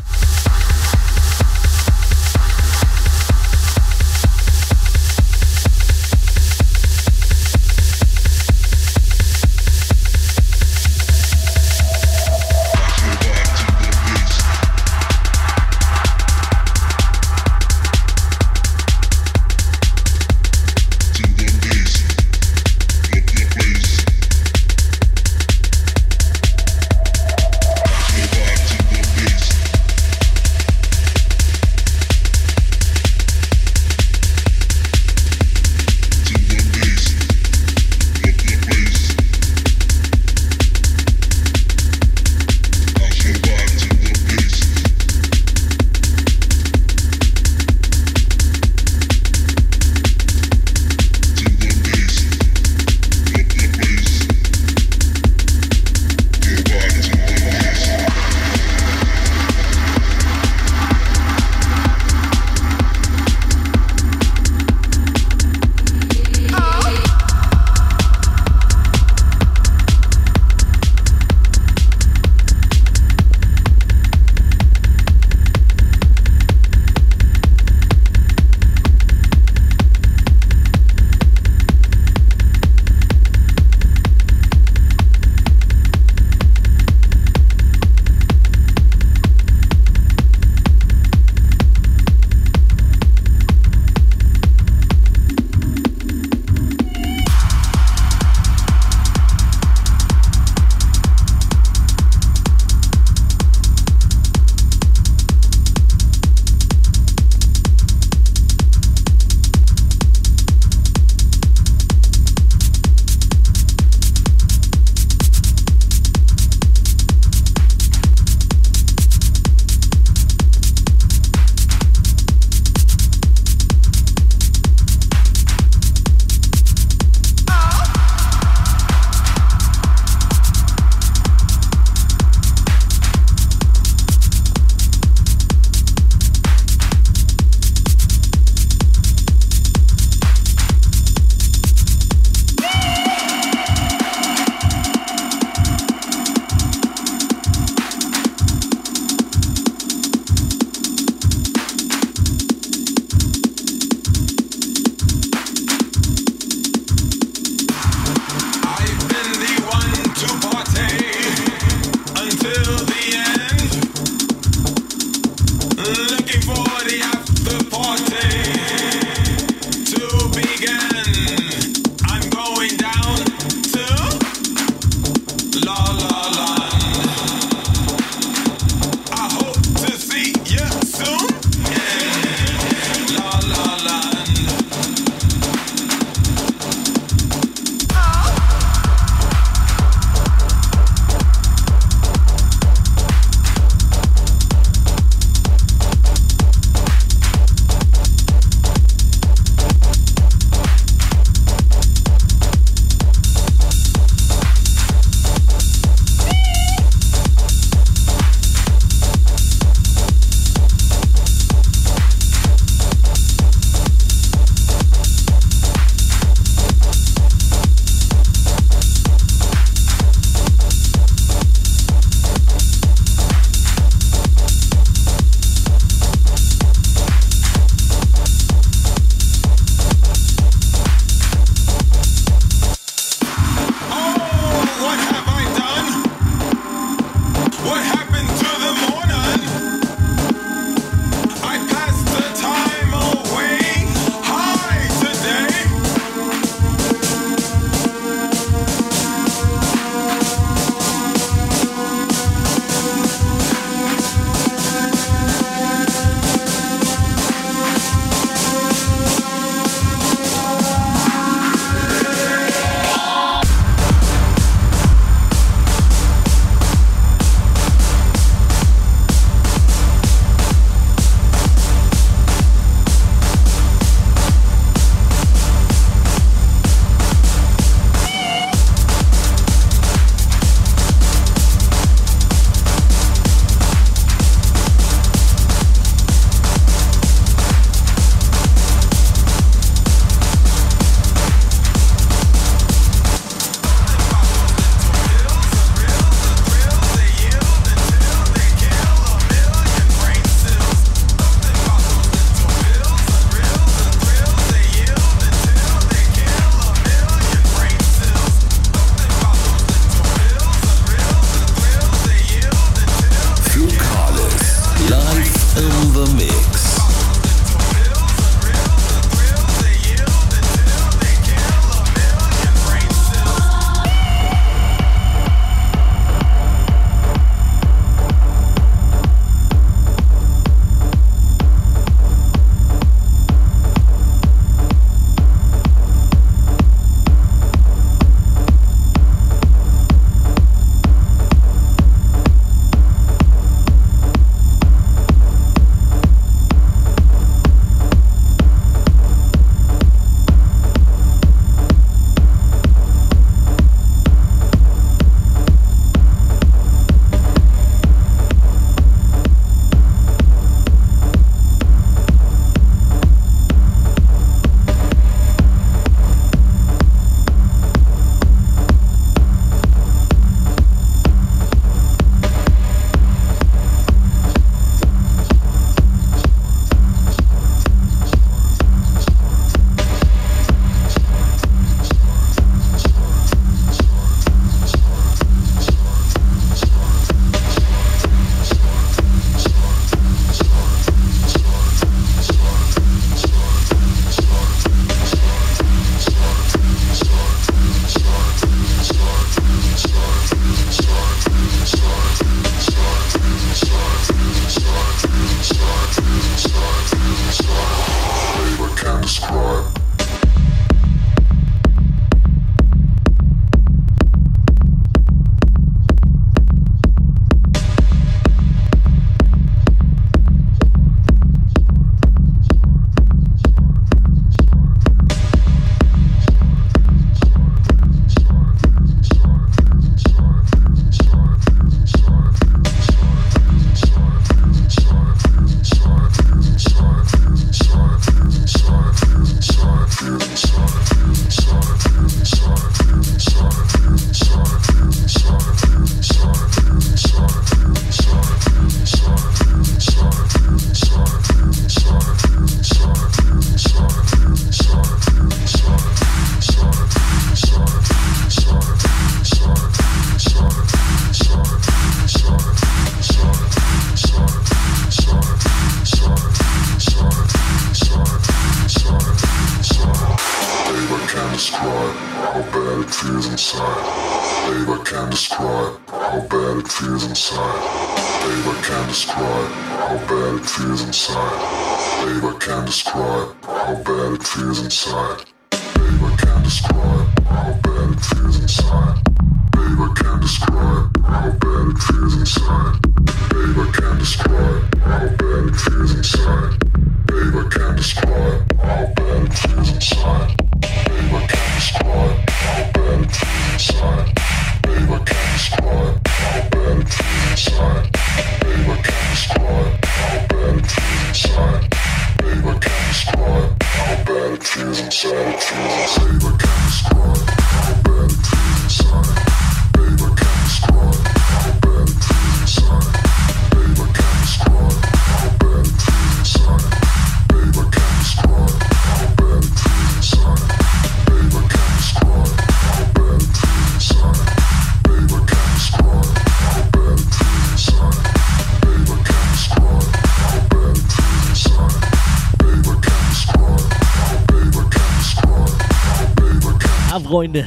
Freunde. 547.16 547.46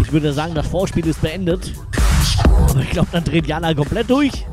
Ich 0.00 0.12
würde 0.12 0.32
sagen, 0.32 0.54
das 0.54 0.68
Vorspiel 0.68 1.04
ist 1.04 1.20
beendet. 1.20 1.72
Aber 2.68 2.78
ich 2.78 2.90
glaube, 2.90 3.08
dann 3.10 3.24
dreht 3.24 3.48
Jana 3.48 3.74
komplett 3.74 4.08
durch. 4.08 4.46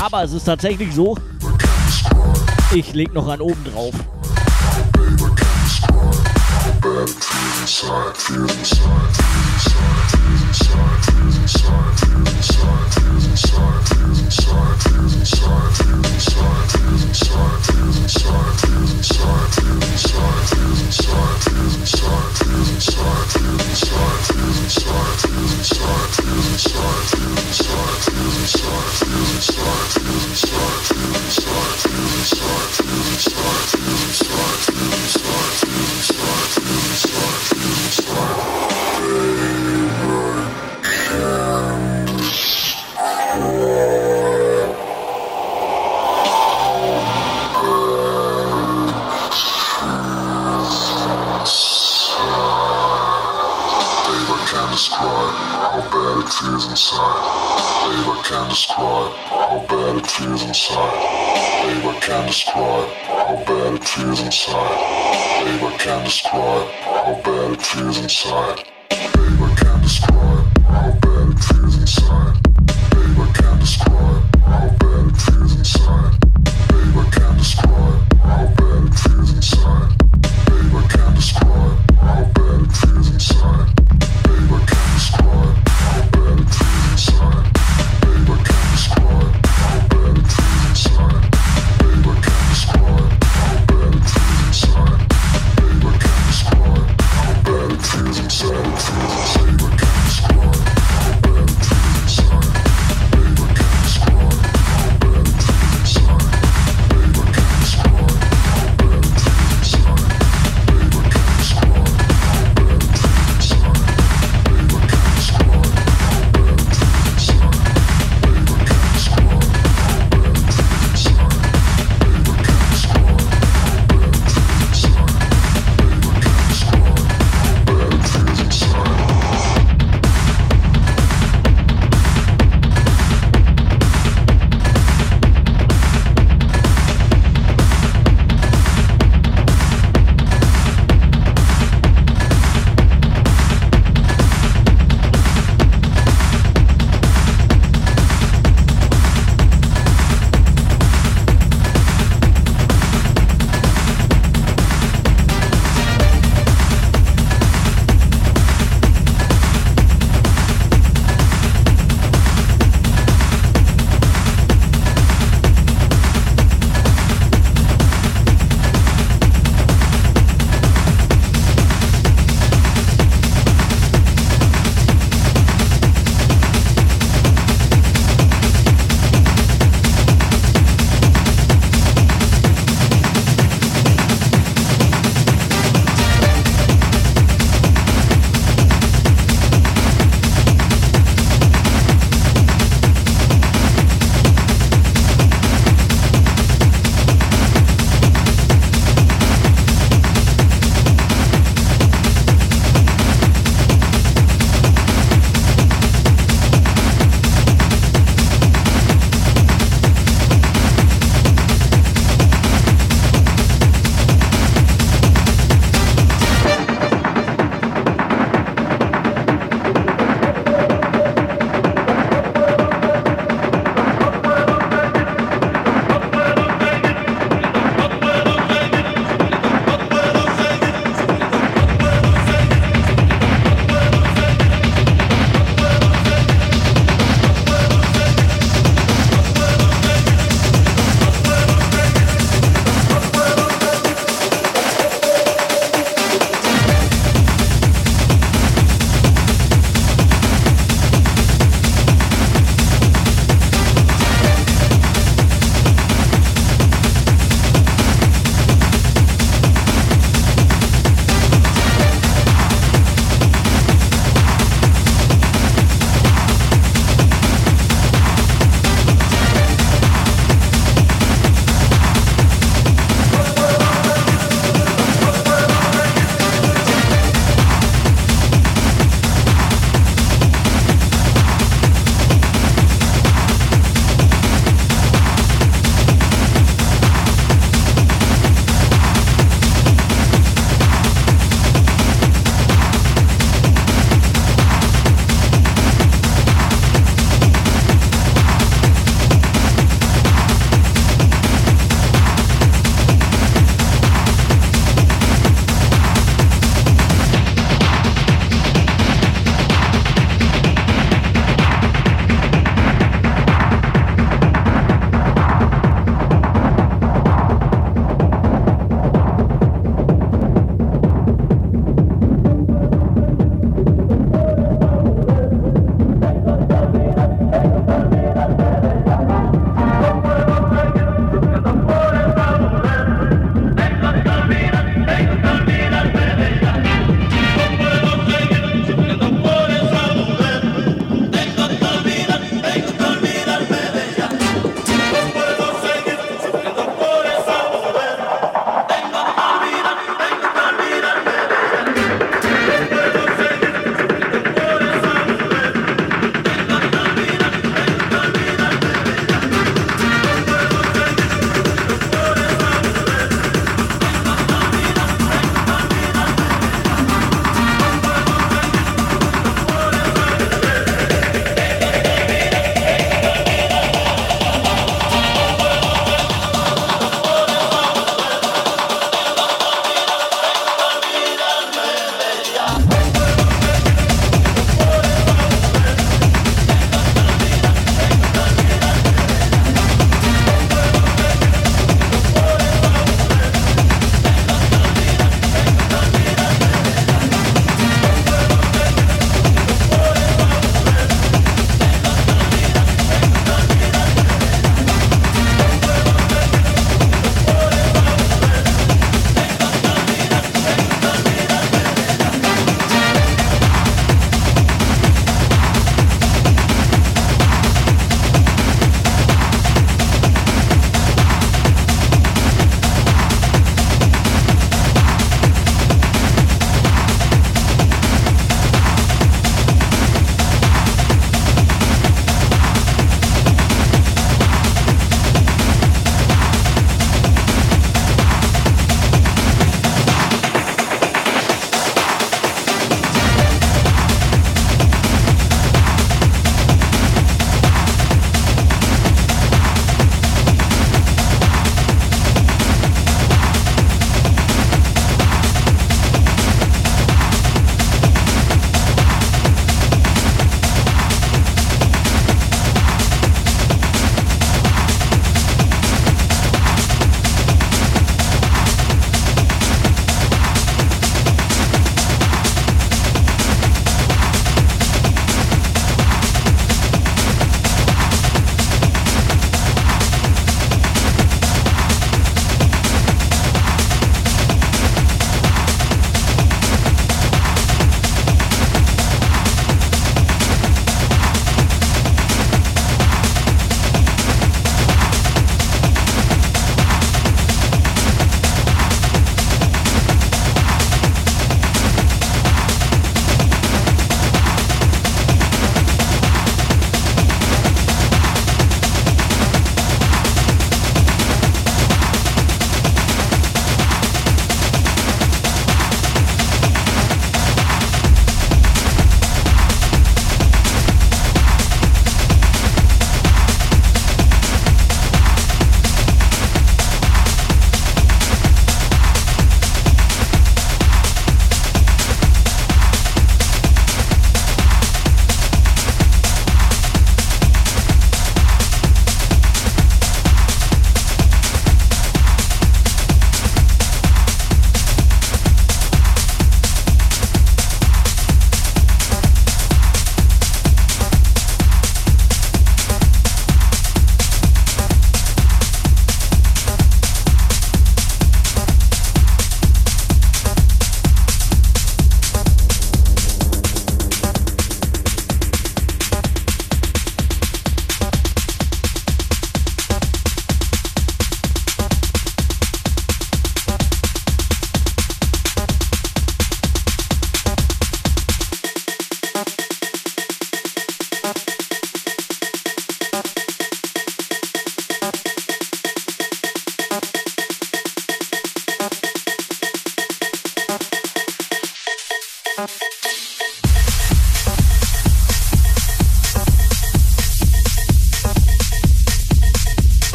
Aber 0.00 0.22
es 0.22 0.32
ist 0.32 0.44
tatsächlich 0.44 0.94
so. 0.94 1.16
Ich 2.72 2.94
leg 2.94 3.12
noch 3.12 3.26
an 3.26 3.40
oben 3.40 3.64
drauf. 3.64 3.92
Baby, 4.92 5.24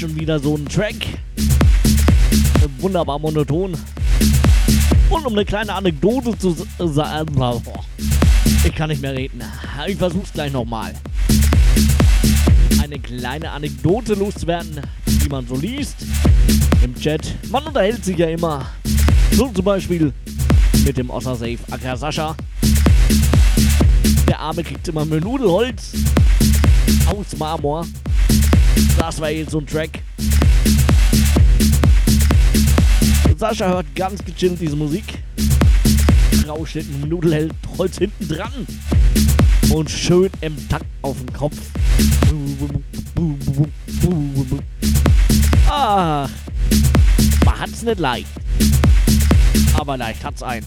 Schon 0.00 0.18
wieder 0.18 0.40
so 0.40 0.56
ein 0.56 0.64
Track. 0.66 0.94
Wunderbar 2.78 3.18
monoton. 3.18 3.76
Und 5.10 5.26
um 5.26 5.32
eine 5.34 5.44
kleine 5.44 5.74
Anekdote 5.74 6.38
zu 6.38 6.56
sagen, 6.78 7.62
ich 8.64 8.74
kann 8.74 8.88
nicht 8.88 9.02
mehr 9.02 9.14
reden. 9.14 9.42
Ich 9.86 9.98
versuch's 9.98 10.32
gleich 10.32 10.52
nochmal. 10.52 10.94
Eine 12.82 12.98
kleine 12.98 13.50
Anekdote 13.50 14.14
loszuwerden, 14.14 14.80
die 15.06 15.28
man 15.28 15.46
so 15.46 15.56
liest 15.56 15.96
im 16.82 16.94
Chat. 16.94 17.34
Man 17.50 17.64
unterhält 17.64 18.02
sich 18.02 18.16
ja 18.16 18.28
immer. 18.28 18.64
So 19.32 19.48
zum 19.48 19.66
Beispiel 19.66 20.14
mit 20.86 20.96
dem 20.96 21.10
Osser 21.10 21.36
Safe 21.36 21.58
Acker 21.70 21.96
Sascha. 21.98 22.34
Der 24.26 24.40
Arme 24.40 24.64
kriegt 24.64 24.88
immer 24.88 25.04
mehr 25.04 25.20
Nudelholz 25.20 25.92
aus 27.06 27.36
Marmor. 27.38 27.86
Das 29.00 29.18
war 29.18 29.30
jetzt 29.30 29.52
so 29.52 29.60
ein 29.60 29.66
Track. 29.66 30.02
Sascha 33.38 33.66
hört 33.66 33.86
ganz 33.96 34.22
gechillt 34.22 34.60
diese 34.60 34.76
Musik. 34.76 35.04
Rauscht 36.46 36.74
mit 36.74 37.08
Nudelholz 37.08 37.96
hinten 37.96 38.28
dran. 38.28 38.66
Und 39.70 39.90
schön 39.90 40.28
im 40.42 40.68
Takt 40.68 40.84
auf 41.00 41.16
den 41.16 41.32
Kopf. 41.32 41.56
Ach, 45.66 46.28
man 47.46 47.58
hat's 47.58 47.82
nicht 47.82 47.98
leicht. 48.00 48.28
Aber 49.78 49.96
leicht 49.96 50.22
hat's 50.22 50.42
ein. 50.42 50.62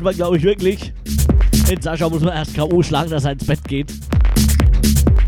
Manchmal 0.00 0.14
glaube 0.14 0.36
ich 0.36 0.42
wirklich, 0.44 0.92
den 1.68 1.80
Sascha 1.82 2.08
muss 2.08 2.22
man 2.22 2.32
erst 2.32 2.54
K.O. 2.54 2.82
schlagen, 2.82 3.10
dass 3.10 3.24
er 3.24 3.32
ins 3.32 3.44
Bett 3.44 3.64
geht. 3.66 3.92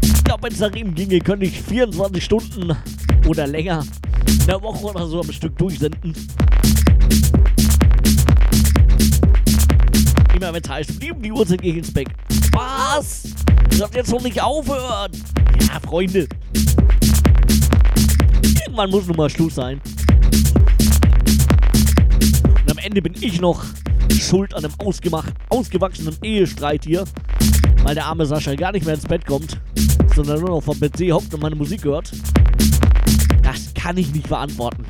Ich 0.01 0.25
glaube, 0.25 0.45
wenn 0.45 0.53
es 0.53 0.61
nach 0.61 0.73
ihm 0.75 0.95
ginge, 0.95 1.19
könnte 1.19 1.47
ich 1.47 1.61
24 1.61 2.23
Stunden 2.23 2.77
oder 3.27 3.49
länger 3.49 3.85
in 4.29 4.47
der 4.47 4.63
Woche 4.63 4.85
oder 4.85 5.09
so 5.09 5.21
am 5.21 5.33
Stück 5.33 5.59
durchsenden. 5.59 6.15
Immer 10.37 10.53
wenn 10.53 10.63
es 10.63 10.71
heißt, 10.71 10.91
um 11.13 11.21
die 11.21 11.33
Uhrzeit 11.33 11.63
gehe 11.63 11.73
ich 11.73 11.79
ins 11.79 11.93
Bett. 11.93 12.09
Was? 12.53 13.25
Ihr 13.73 13.77
sollt 13.77 13.95
jetzt 13.97 14.13
noch 14.13 14.23
nicht 14.23 14.41
aufhören. 14.41 15.11
Ja, 15.61 15.81
Freunde. 15.81 16.29
Irgendwann 18.65 18.91
muss 18.91 19.07
nun 19.09 19.17
mal 19.17 19.29
Schluss 19.29 19.57
sein. 19.57 19.81
Und 22.45 22.71
am 22.71 22.79
Ende 22.79 23.03
bin 23.03 23.15
ich 23.21 23.41
noch 23.41 23.65
schuld 24.25 24.55
an 24.55 24.65
einem 24.65 24.75
ausgewachsenen 25.49 26.17
Ehestreit 26.23 26.85
hier, 26.85 27.05
weil 27.83 27.95
der 27.95 28.07
arme 28.07 28.27
Sascha 28.27 28.55
gar 28.55 28.73
nicht 28.73 28.85
mehr 28.85 28.95
ins 28.95 29.07
Bett 29.07 29.27
kommt, 29.27 29.61
sondern 30.15 30.41
nur 30.41 30.51
noch 30.51 30.63
vom 30.63 30.79
PC 30.79 31.13
hockt 31.13 31.33
und 31.35 31.43
meine 31.43 31.57
Musik 31.57 31.85
hört. 31.85 32.11
Das 33.43 33.73
kann 33.75 33.97
ich 33.97 34.13
nicht 34.13 34.29
verantworten. 34.29 34.85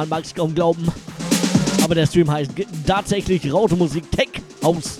Man 0.00 0.08
mag 0.08 0.24
es 0.24 0.34
kaum 0.34 0.54
glauben. 0.54 0.90
Aber 1.84 1.94
der 1.94 2.06
Stream 2.06 2.30
heißt 2.30 2.52
tatsächlich 2.86 3.52
Raute 3.52 3.76
Musik 3.76 4.10
Tech 4.10 4.30
House. 4.64 4.98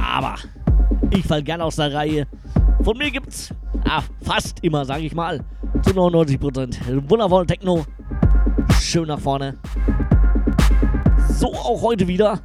Aber 0.00 0.34
ich 1.10 1.24
fall 1.24 1.44
gern 1.44 1.60
aus 1.60 1.76
der 1.76 1.94
Reihe. 1.94 2.26
Von 2.82 2.98
mir 2.98 3.12
gibt's 3.12 3.50
ah, 3.84 4.02
fast 4.22 4.64
immer, 4.64 4.84
sage 4.84 5.04
ich 5.04 5.14
mal, 5.14 5.44
zu 5.82 5.92
99% 5.92 7.08
wundervollen 7.08 7.46
Techno. 7.46 7.86
Schön 8.80 9.06
nach 9.06 9.20
vorne. 9.20 9.58
So 11.38 11.54
auch 11.54 11.82
heute 11.82 12.08
wieder. 12.08 12.40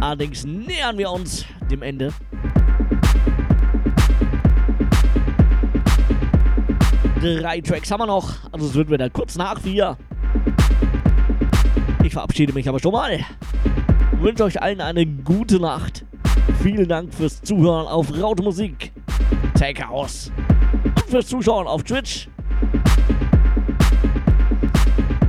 Allerdings 0.00 0.44
nähern 0.44 0.96
wir 0.96 1.10
uns 1.10 1.44
dem 1.70 1.82
Ende. 1.82 2.12
Drei 7.20 7.60
Tracks 7.60 7.90
haben 7.90 8.00
wir 8.00 8.06
noch, 8.06 8.32
also 8.50 8.66
es 8.66 8.74
wird 8.74 8.90
wieder 8.90 9.10
kurz 9.10 9.36
nach 9.36 9.60
vier. 9.60 9.98
Ich 12.02 12.14
verabschiede 12.14 12.54
mich 12.54 12.66
aber 12.66 12.80
schon 12.80 12.92
mal. 12.92 13.20
Wünsche 14.20 14.44
euch 14.44 14.60
allen 14.62 14.80
eine 14.80 15.04
gute 15.04 15.60
Nacht. 15.60 16.06
Vielen 16.62 16.88
Dank 16.88 17.12
fürs 17.12 17.42
Zuhören 17.42 17.86
auf 17.86 18.10
Raute 18.20 18.42
Musik. 18.42 18.92
Take 19.58 19.86
House. 19.86 20.32
Und 20.82 21.10
fürs 21.10 21.26
Zuschauen 21.26 21.66
auf 21.66 21.82
Twitch. 21.82 22.28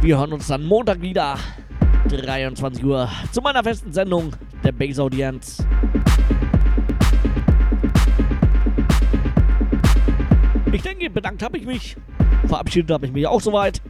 Wir 0.02 0.18
hören 0.18 0.32
uns 0.32 0.48
dann 0.48 0.64
Montag 0.66 1.02
wieder. 1.02 1.38
23 2.08 2.84
Uhr 2.84 3.10
zu 3.32 3.42
meiner 3.42 3.64
festen 3.64 3.94
Sendung 3.94 4.34
der 4.64 4.72
Base 4.72 5.02
Audienz. 5.02 5.66
Ich 10.72 10.82
denke, 10.82 11.10
bedankt 11.10 11.44
habe 11.44 11.58
ich 11.58 11.66
mich. 11.66 11.98
Verabschiedet 12.48 12.92
habe 12.92 13.06
ich 13.06 13.12
mich 13.12 13.28
auch 13.28 13.42
soweit. 13.42 13.82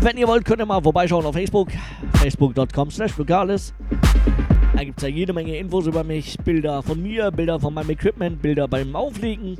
Wenn 0.00 0.16
ihr 0.16 0.28
wollt, 0.28 0.44
könnt 0.44 0.60
ihr 0.60 0.66
mal 0.66 0.82
vorbeischauen 0.82 1.24
auf 1.24 1.34
Facebook. 1.34 1.68
Facebook.com 2.14 2.90
slash. 2.90 3.12
Da 4.76 4.84
gibt 4.84 4.98
es 4.98 5.02
ja 5.02 5.08
jede 5.08 5.32
Menge 5.32 5.56
Infos 5.56 5.86
über 5.86 6.04
mich. 6.04 6.36
Bilder 6.44 6.82
von 6.82 7.02
mir, 7.02 7.30
Bilder 7.30 7.58
von 7.58 7.72
meinem 7.72 7.90
Equipment, 7.90 8.42
Bilder 8.42 8.68
beim 8.68 8.94
Auflegen. 8.94 9.58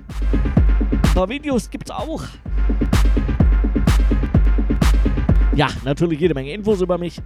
Ein 0.91 1.15
paar 1.15 1.29
Videos 1.29 1.71
gibt 1.71 1.89
es 1.89 1.97
auch. 1.97 2.23
Ja, 5.55 5.69
natürlich 5.85 6.21
jede 6.21 6.35
Menge 6.35 6.53
Infos 6.53 6.83
über 6.83 6.99
mich. 6.99 7.23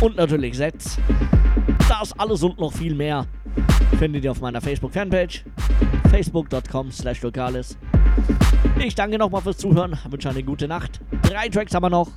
Und 0.00 0.16
natürlich 0.16 0.56
Sets. 0.56 0.98
Das 1.88 2.18
alles 2.18 2.42
und 2.42 2.58
noch 2.58 2.72
viel 2.72 2.94
mehr 2.94 3.26
findet 3.98 4.24
ihr 4.24 4.30
auf 4.30 4.40
meiner 4.40 4.60
Facebook-Fanpage. 4.60 5.44
Facebook.com 6.10 6.92
slash 6.92 7.22
Lokalis. 7.22 7.76
Ich 8.78 8.94
danke 8.94 9.18
nochmal 9.18 9.42
fürs 9.42 9.58
Zuhören, 9.58 9.98
wünsche 10.08 10.30
eine 10.30 10.42
gute 10.42 10.68
Nacht. 10.68 11.00
Drei 11.22 11.48
Tracks 11.48 11.74
haben 11.74 11.82
wir 11.82 11.90
noch. 11.90 12.10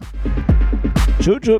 Tschüss, 1.19 1.39
tschüss. 1.41 1.59